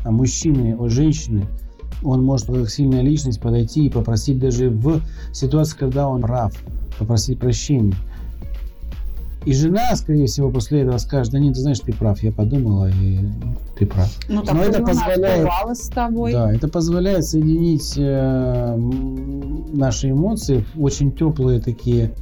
о 0.04 0.10
мужчине, 0.10 0.76
о 0.76 0.88
женщине, 0.88 1.46
он 2.02 2.22
может 2.22 2.46
как 2.46 2.70
сильная 2.70 3.02
личность 3.02 3.40
подойти 3.40 3.86
и 3.86 3.90
попросить 3.90 4.38
даже 4.38 4.70
в 4.70 5.00
ситуации, 5.32 5.76
когда 5.76 6.08
он 6.08 6.22
прав, 6.22 6.54
попросить 6.98 7.38
прощения. 7.38 7.94
И 9.46 9.54
жена, 9.54 9.96
скорее 9.96 10.26
всего, 10.26 10.50
после 10.50 10.82
этого 10.82 10.98
скажет, 10.98 11.32
да 11.32 11.38
нет, 11.38 11.54
ты 11.54 11.60
знаешь, 11.60 11.80
ты 11.80 11.92
прав, 11.94 12.22
я 12.22 12.30
подумала, 12.30 12.90
и 12.90 13.20
ты 13.78 13.86
прав. 13.86 14.10
Ну, 14.28 14.42
так 14.42 14.54
Но 14.54 14.62
это 14.62 14.82
позволяет- 14.82 15.48
с 15.74 15.88
тобой. 15.88 16.32
Да, 16.32 16.52
это 16.52 16.68
позволяет 16.68 17.24
соединить 17.24 17.94
э, 17.96 18.76
наши 19.72 20.10
эмоции 20.10 20.64
в 20.74 20.82
очень 20.82 21.10
теплые 21.12 21.60
такие 21.60 22.12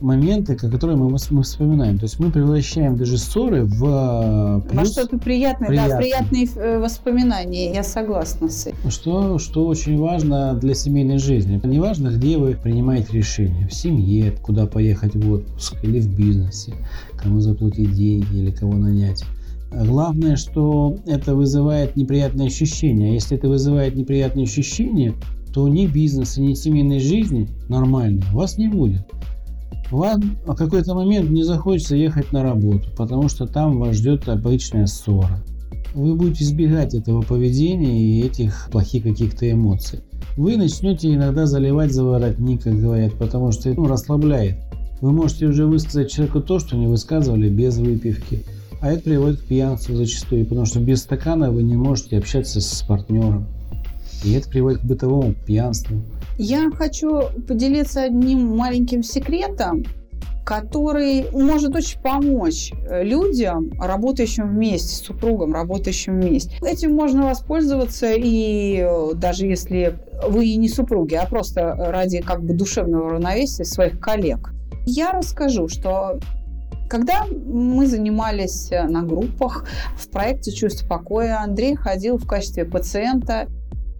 моменты, 0.00 0.56
ко- 0.56 0.70
которые 0.70 0.96
мы, 0.96 1.16
мы 1.30 1.42
вспоминаем. 1.42 1.98
То 1.98 2.04
есть 2.04 2.18
мы 2.18 2.30
превращаем 2.30 2.96
даже 2.96 3.18
ссоры 3.18 3.64
в 3.64 3.84
э, 3.84 4.54
Во 4.56 4.60
плюс, 4.60 4.92
что-то 4.92 5.18
приятное, 5.18 5.68
да, 5.68 5.74
Приятно. 5.74 5.96
в 5.96 5.98
приятные 5.98 6.48
э, 6.56 6.78
воспоминания. 6.78 7.72
Я 7.74 7.82
согласна 7.82 8.48
с 8.48 8.66
этим. 8.66 8.90
что, 8.90 9.38
что 9.38 9.66
очень 9.66 9.98
важно 9.98 10.54
для 10.54 10.74
семейной 10.74 11.18
жизни. 11.18 11.60
Не 11.64 11.78
важно, 11.80 12.08
где 12.08 12.38
вы 12.38 12.54
принимаете 12.62 13.12
решение. 13.12 13.68
В 13.68 13.74
семье, 13.74 14.32
куда 14.42 14.66
поехать 14.66 15.14
в 15.14 15.32
отпуск, 15.32 15.74
или 15.82 16.00
в 16.00 16.08
бизнесе, 16.16 16.72
кому 17.16 17.40
заплатить 17.40 17.92
деньги, 17.94 18.36
или 18.36 18.50
кого 18.50 18.74
нанять. 18.74 19.24
Главное, 19.72 20.34
что 20.36 20.96
это 21.06 21.34
вызывает 21.36 21.94
неприятные 21.94 22.48
ощущения. 22.48 23.10
А 23.10 23.12
если 23.12 23.36
это 23.36 23.48
вызывает 23.48 23.94
неприятные 23.94 24.44
ощущения, 24.44 25.14
то 25.54 25.68
ни 25.68 25.86
бизнеса, 25.86 26.40
ни 26.40 26.54
семейной 26.54 27.00
жизни 27.00 27.48
нормальной 27.68 28.22
у 28.32 28.36
вас 28.36 28.56
не 28.58 28.68
будет. 28.68 29.02
Вам 29.90 30.38
в 30.46 30.54
какой-то 30.54 30.94
момент 30.94 31.30
не 31.30 31.42
захочется 31.42 31.96
ехать 31.96 32.32
на 32.32 32.42
работу, 32.42 32.88
потому 32.96 33.28
что 33.28 33.46
там 33.46 33.78
вас 33.78 33.96
ждет 33.96 34.28
обычная 34.28 34.86
ссора. 34.86 35.42
Вы 35.94 36.14
будете 36.14 36.44
избегать 36.44 36.94
этого 36.94 37.22
поведения 37.22 38.00
и 38.00 38.22
этих 38.22 38.68
плохих 38.70 39.02
каких-то 39.02 39.50
эмоций. 39.50 40.00
Вы 40.36 40.56
начнете 40.56 41.12
иногда 41.12 41.46
заливать 41.46 41.92
за 41.92 42.04
воротник, 42.04 42.62
как 42.62 42.80
говорят, 42.80 43.14
потому 43.14 43.50
что 43.50 43.68
это 43.68 43.80
ну, 43.80 43.88
расслабляет. 43.88 44.58
Вы 45.00 45.10
можете 45.10 45.46
уже 45.46 45.66
высказать 45.66 46.10
человеку 46.10 46.40
то, 46.40 46.60
что 46.60 46.76
не 46.76 46.86
высказывали 46.86 47.48
без 47.48 47.78
выпивки. 47.78 48.44
А 48.80 48.92
это 48.92 49.02
приводит 49.02 49.40
к 49.40 49.46
пьянству 49.46 49.96
зачастую, 49.96 50.46
потому 50.46 50.66
что 50.66 50.78
без 50.78 51.00
стакана 51.00 51.50
вы 51.50 51.64
не 51.64 51.76
можете 51.76 52.16
общаться 52.16 52.60
с 52.60 52.82
партнером. 52.82 53.46
И 54.24 54.32
это 54.32 54.48
приводит 54.48 54.80
к 54.80 54.84
бытовому 54.84 55.34
пьянству. 55.34 56.00
Я 56.42 56.70
хочу 56.70 57.24
поделиться 57.46 58.04
одним 58.04 58.56
маленьким 58.56 59.02
секретом, 59.02 59.84
который 60.46 61.30
может 61.32 61.76
очень 61.76 62.00
помочь 62.00 62.72
э, 62.72 63.04
людям, 63.04 63.70
работающим 63.78 64.48
вместе, 64.48 64.96
с 64.96 65.02
супругом, 65.02 65.52
работающим 65.52 66.18
вместе. 66.18 66.56
Этим 66.64 66.94
можно 66.94 67.26
воспользоваться 67.26 68.10
и 68.12 68.78
э, 68.80 69.10
даже 69.16 69.44
если 69.44 69.98
вы 70.26 70.54
не 70.54 70.70
супруги, 70.70 71.14
а 71.14 71.26
просто 71.26 71.74
ради 71.76 72.22
как 72.22 72.42
бы 72.42 72.54
душевного 72.54 73.10
равновесия 73.10 73.66
своих 73.66 74.00
коллег. 74.00 74.54
Я 74.86 75.12
расскажу, 75.12 75.68
что 75.68 76.20
когда 76.88 77.26
мы 77.26 77.86
занимались 77.86 78.72
э, 78.72 78.84
на 78.84 79.02
группах 79.02 79.66
в 79.94 80.08
проекте 80.08 80.52
«Чувство 80.52 80.88
покоя», 80.88 81.42
Андрей 81.42 81.76
ходил 81.76 82.16
в 82.16 82.26
качестве 82.26 82.64
пациента 82.64 83.46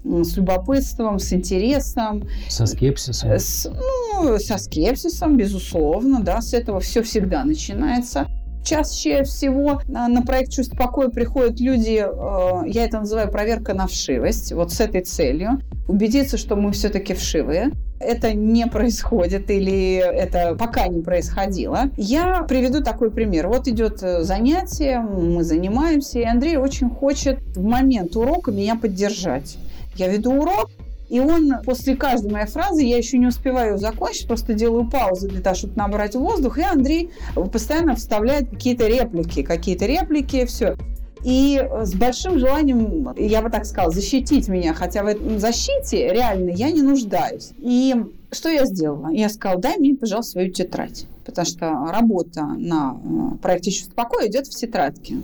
с 0.05 0.37
любопытством, 0.37 1.19
с 1.19 1.33
интересом, 1.33 2.27
Со 2.49 2.67
скепсисом. 2.67 3.31
с, 3.31 3.71
ну, 4.15 4.39
со 4.39 4.59
скепсисом, 4.59 5.37
безусловно, 5.37 6.21
да, 6.21 6.41
с 6.41 6.55
этого 6.55 6.81
все 6.81 7.03
всегда 7.03 7.45
начинается. 7.45 8.27
Чаще 8.63 9.23
всего 9.25 9.81
на, 9.89 10.07
на 10.09 10.21
проект 10.23 10.53
«Чувство 10.53 10.77
покоя» 10.77 11.09
приходят 11.09 11.59
люди, 11.61 12.05
э, 12.07 12.69
я 12.69 12.85
это 12.85 12.99
называю 13.01 13.31
проверка 13.31 13.73
на 13.73 13.87
вшивость, 13.87 14.53
вот 14.53 14.71
с 14.71 14.81
этой 14.81 15.01
целью, 15.01 15.61
убедиться, 15.89 16.37
что 16.37 16.57
мы 16.57 16.73
все-таки 16.73 17.15
вшивые. 17.15 17.71
Это 18.01 18.33
не 18.33 18.67
происходит 18.67 19.51
или 19.51 19.97
это 19.97 20.57
пока 20.59 20.89
не 20.89 21.03
происходило. 21.03 21.91
Я 21.97 22.43
приведу 22.43 22.83
такой 22.83 23.11
пример. 23.11 23.49
Вот 23.49 23.67
идет 23.67 24.03
э, 24.03 24.23
занятие, 24.25 25.01
мы 25.01 25.43
занимаемся, 25.43 26.19
и 26.19 26.25
Андрей 26.25 26.57
очень 26.57 26.91
хочет 26.91 27.41
в 27.57 27.63
момент 27.63 28.15
урока 28.15 28.53
меня 28.53 28.77
поддержать. 28.77 29.57
Я 29.97 30.09
веду 30.09 30.33
урок, 30.33 30.71
и 31.09 31.19
он 31.19 31.53
после 31.65 31.97
каждой 31.97 32.31
моей 32.31 32.47
фразы, 32.47 32.83
я 32.83 32.97
еще 32.97 33.19
не 33.19 33.27
успеваю 33.27 33.79
закончить, 33.79 34.29
просто 34.29 34.55
делаю 34.55 34.89
паузу 34.89 35.29
для 35.29 35.41
того, 35.41 35.57
чтобы 35.57 35.75
набрать 35.77 36.15
воздух, 36.15 36.59
и 36.59 36.63
Андрей 36.63 37.11
постоянно 37.53 37.97
вставляет 37.97 38.49
какие-то 38.49 38.87
реплики, 38.87 39.43
какие-то 39.43 39.87
реплики, 39.87 40.47
все. 40.47 40.77
И 41.25 41.63
с 41.83 41.95
большим 41.95 42.39
желанием, 42.39 43.13
я 43.17 43.43
бы 43.43 43.51
так 43.51 43.67
сказала, 43.67 43.93
защитить 43.93 44.49
меня, 44.49 44.73
хотя 44.73 45.03
в 45.03 45.07
этом 45.07 45.39
защите 45.39 46.13
реально 46.13 46.51
я 46.51 46.71
не 46.71 46.81
нуждаюсь. 46.81 47.51
И 47.59 47.95
что 48.31 48.49
я 48.49 48.65
сделала? 48.65 49.11
Я 49.11 49.29
сказала, 49.29 49.61
дай 49.61 49.77
мне, 49.79 49.97
пожалуйста, 49.97 50.33
свою 50.33 50.51
тетрадь, 50.51 51.07
потому 51.27 51.47
что 51.47 51.87
работа 51.91 52.47
на 52.57 52.97
э, 52.97 53.37
проекте 53.43 53.73
«Чувство 53.73 53.95
покоя» 53.95 54.29
идет 54.29 54.47
в 54.47 54.57
тетрадке. 54.57 55.17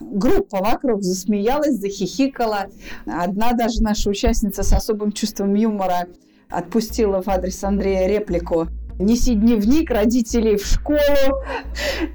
Группа 0.00 0.58
вокруг 0.58 1.02
засмеялась, 1.02 1.76
захихикала. 1.76 2.66
Одна 3.06 3.52
даже 3.52 3.82
наша 3.82 4.08
участница 4.10 4.62
с 4.62 4.72
особым 4.72 5.12
чувством 5.12 5.54
юмора 5.54 6.06
отпустила 6.48 7.22
в 7.22 7.28
адрес 7.28 7.62
Андрея 7.62 8.08
реплику 8.08 8.66
«Неси 8.98 9.34
дневник 9.34 9.90
родителей 9.90 10.56
в 10.56 10.64
школу». 10.64 11.42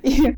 И 0.03 0.35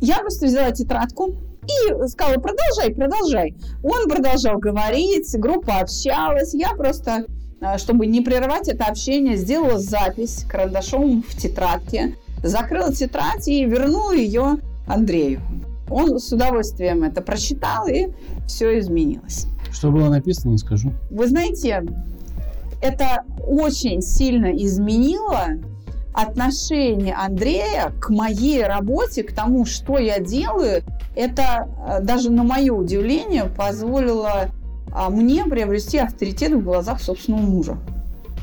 я 0.00 0.18
просто 0.18 0.46
взяла 0.46 0.70
тетрадку 0.72 1.34
и 1.64 2.08
сказала 2.08 2.34
«Продолжай, 2.34 2.94
продолжай». 2.94 3.56
Он 3.82 4.08
продолжал 4.08 4.58
говорить, 4.58 5.30
группа 5.38 5.78
общалась. 5.78 6.52
Я 6.54 6.70
просто, 6.74 7.26
э, 7.60 7.78
чтобы 7.78 8.06
не 8.06 8.20
прерывать 8.20 8.68
это 8.68 8.86
общение, 8.86 9.36
сделала 9.36 9.78
запись 9.78 10.44
карандашом 10.48 11.22
в 11.22 11.36
тетрадке, 11.36 12.16
закрыла 12.42 12.92
тетрадь 12.92 13.46
и 13.48 13.64
вернула 13.64 14.12
ее 14.12 14.58
Андрею. 14.86 15.40
Он 15.90 16.18
с 16.18 16.32
удовольствием 16.32 17.02
это 17.02 17.20
прочитал, 17.20 17.86
и 17.86 18.08
все 18.46 18.78
изменилось. 18.78 19.46
Что 19.72 19.90
было 19.90 20.08
написано, 20.08 20.52
не 20.52 20.58
скажу. 20.58 20.92
Вы 21.10 21.28
знаете, 21.28 21.84
это 22.80 23.24
очень 23.46 24.02
сильно 24.02 24.46
изменило 24.46 25.58
отношение 26.12 27.14
Андрея 27.14 27.92
к 28.00 28.10
моей 28.10 28.64
работе, 28.64 29.22
к 29.22 29.32
тому, 29.32 29.64
что 29.64 29.98
я 29.98 30.18
делаю, 30.18 30.82
это 31.14 31.68
э, 31.88 32.02
даже 32.02 32.30
на 32.30 32.42
мое 32.42 32.72
удивление 32.72 33.44
позволило 33.44 34.50
а, 34.92 35.10
мне 35.10 35.44
приобрести 35.44 35.98
авторитет 35.98 36.52
в 36.52 36.62
глазах 36.62 37.00
собственного 37.00 37.42
мужа. 37.42 37.78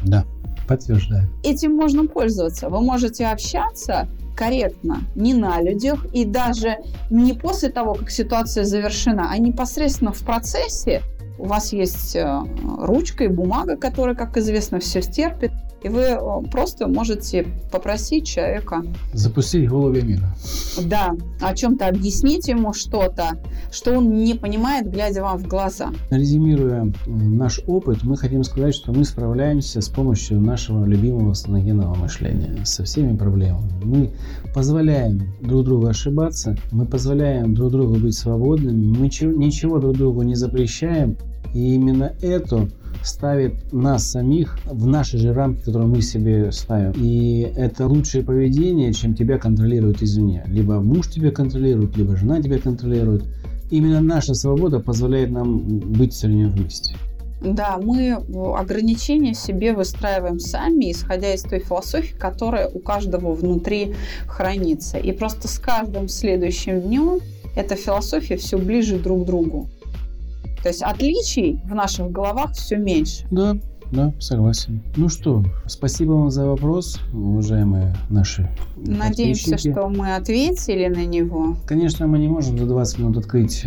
Да, 0.03 0.25
подтверждаю. 0.67 1.29
Этим 1.43 1.75
можно 1.75 2.05
пользоваться. 2.05 2.69
Вы 2.69 2.81
можете 2.81 3.27
общаться 3.27 4.07
корректно, 4.35 5.01
не 5.15 5.33
на 5.33 5.61
людях, 5.61 6.05
и 6.13 6.25
даже 6.25 6.77
не 7.09 7.33
после 7.33 7.69
того, 7.69 7.95
как 7.95 8.11
ситуация 8.11 8.63
завершена, 8.63 9.29
а 9.31 9.37
непосредственно 9.37 10.11
в 10.11 10.23
процессе 10.23 11.01
у 11.37 11.45
вас 11.45 11.73
есть 11.73 12.15
э, 12.15 12.41
ручка 12.79 13.25
и 13.25 13.27
бумага, 13.27 13.75
которая, 13.77 14.15
как 14.15 14.37
известно, 14.37 14.79
все 14.79 15.01
стерпит. 15.01 15.51
И 15.83 15.89
вы 15.89 16.01
э, 16.01 16.19
просто 16.51 16.87
можете 16.87 17.45
попросить 17.71 18.25
человека... 18.25 18.83
Запустить 19.13 19.69
голове 19.69 20.01
мира. 20.01 20.35
Да, 20.83 21.15
о 21.41 21.55
чем-то 21.55 21.87
объяснить 21.87 22.47
ему 22.47 22.73
что-то, 22.73 23.37
что 23.71 23.97
он 23.97 24.23
не 24.23 24.33
понимает, 24.33 24.91
глядя 24.91 25.21
вам 25.21 25.37
в 25.37 25.47
глаза. 25.47 25.91
Резюмируя 26.09 26.91
наш 27.05 27.61
опыт, 27.67 28.03
мы 28.03 28.17
хотим 28.17 28.43
сказать, 28.43 28.73
что 28.73 28.91
мы 28.91 29.05
справляемся 29.05 29.81
с 29.81 29.89
помощью 29.89 30.39
нашего 30.39 30.85
любимого 30.85 31.33
саногенного 31.33 31.93
мышления 31.95 32.65
со 32.65 32.83
всеми 32.83 33.15
проблемами. 33.15 33.71
Мы 33.83 34.11
позволяем 34.53 35.35
друг 35.41 35.65
другу 35.65 35.87
ошибаться, 35.87 36.57
мы 36.71 36.85
позволяем 36.85 37.53
друг 37.53 37.71
другу 37.71 37.95
быть 37.95 38.15
свободными, 38.15 38.85
мы 38.85 39.05
ничего 39.05 39.79
друг 39.79 39.97
другу 39.97 40.23
не 40.23 40.35
запрещаем, 40.35 41.17
и 41.55 41.75
именно 41.75 42.13
это 42.21 42.67
ставит 43.01 43.71
нас 43.71 44.11
самих 44.11 44.59
в 44.65 44.85
наши 44.87 45.17
же 45.17 45.33
рамки, 45.33 45.63
которые 45.63 45.87
мы 45.87 46.01
себе 46.01 46.51
ставим. 46.51 46.91
И 46.97 47.49
это 47.55 47.87
лучшее 47.87 48.25
поведение, 48.25 48.91
чем 48.91 49.15
тебя 49.15 49.37
контролируют 49.37 50.01
извне. 50.01 50.43
Либо 50.47 50.81
муж 50.81 51.07
тебя 51.09 51.31
контролирует, 51.31 51.95
либо 51.95 52.17
жена 52.17 52.41
тебя 52.41 52.59
контролирует. 52.59 53.23
Именно 53.71 54.01
наша 54.01 54.33
свобода 54.33 54.79
позволяет 54.79 55.31
нам 55.31 55.59
быть 55.59 56.11
все 56.13 56.27
время 56.27 56.49
вместе. 56.49 56.95
Да, 57.41 57.77
мы 57.81 58.13
ограничения 58.57 59.33
себе 59.33 59.73
выстраиваем 59.73 60.39
сами, 60.39 60.91
исходя 60.91 61.33
из 61.33 61.43
той 61.43 61.59
философии, 61.59 62.15
которая 62.15 62.67
у 62.67 62.79
каждого 62.79 63.33
внутри 63.33 63.93
хранится. 64.27 64.97
И 64.97 65.13
просто 65.13 65.47
с 65.47 65.57
каждым 65.57 66.09
следующим 66.09 66.81
днем 66.81 67.19
эта 67.55 67.75
философия 67.75 68.35
все 68.35 68.57
ближе 68.57 68.99
друг 68.99 69.23
к 69.23 69.25
другу. 69.25 69.69
То 70.65 70.69
есть 70.69 70.81
отличий 70.81 71.61
в 71.63 71.75
наших 71.75 72.09
головах 72.09 72.53
все 72.53 72.77
меньше. 72.77 73.23
Да, 73.29 73.55
да, 73.91 74.11
согласен. 74.19 74.81
Ну 74.97 75.09
что, 75.09 75.43
спасибо 75.67 76.13
вам 76.13 76.31
за 76.31 76.47
вопрос, 76.47 76.99
уважаемые 77.13 77.95
наши 78.09 78.49
Надеемся, 78.75 79.59
что 79.59 79.89
мы 79.89 80.15
ответили 80.15 80.87
на 80.87 81.05
него. 81.05 81.55
Конечно, 81.67 82.07
мы 82.07 82.17
не 82.17 82.27
можем 82.27 82.57
за 82.57 82.65
20 82.65 82.97
минут 82.97 83.17
открыть, 83.17 83.63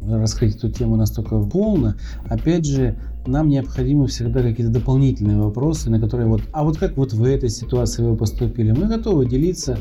раскрыть 0.00 0.54
эту 0.54 0.70
тему 0.70 0.94
настолько 0.94 1.40
полно. 1.40 1.96
Опять 2.28 2.64
же, 2.64 2.96
нам 3.26 3.48
необходимы 3.48 4.06
всегда 4.06 4.40
какие-то 4.40 4.72
дополнительные 4.72 5.38
вопросы, 5.38 5.90
на 5.90 5.98
которые 5.98 6.28
вот, 6.28 6.42
а 6.52 6.62
вот 6.62 6.76
как 6.78 6.96
вот 6.96 7.12
в 7.12 7.24
этой 7.24 7.48
ситуации 7.48 8.04
вы 8.04 8.16
поступили? 8.16 8.70
Мы 8.70 8.86
готовы 8.86 9.26
делиться 9.26 9.78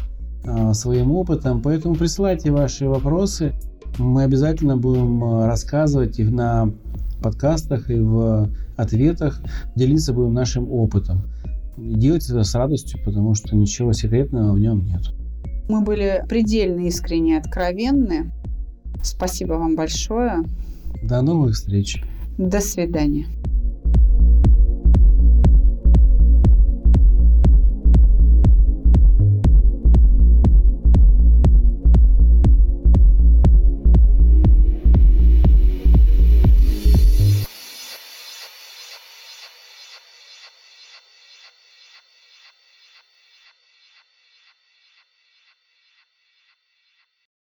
а, 0.47 0.73
своим 0.73 1.11
опытом, 1.11 1.61
поэтому 1.61 1.93
присылайте 1.93 2.49
ваши 2.49 2.87
вопросы. 2.87 3.53
Мы 3.97 4.23
обязательно 4.23 4.77
будем 4.77 5.23
э, 5.23 5.45
рассказывать 5.45 6.19
их 6.19 6.31
на 6.31 6.71
подкастах 7.21 7.89
и 7.89 7.95
в 7.99 8.49
ответах, 8.75 9.41
делиться 9.75 10.13
будем 10.13 10.33
нашим 10.33 10.71
опытом. 10.71 11.23
делать 11.77 12.29
это 12.29 12.43
с 12.43 12.53
радостью, 12.55 12.99
потому 13.03 13.35
что 13.35 13.55
ничего 13.55 13.93
секретного 13.93 14.53
в 14.53 14.59
нем 14.59 14.85
нет. 14.85 15.01
Мы 15.69 15.81
были 15.81 16.23
предельно 16.29 16.81
искренне 16.81 17.37
откровенны. 17.37 18.31
Спасибо 19.01 19.53
вам 19.53 19.75
большое. 19.75 20.43
До 21.03 21.21
новых 21.21 21.55
встреч. 21.55 22.03
До 22.37 22.59
свидания. 22.59 23.25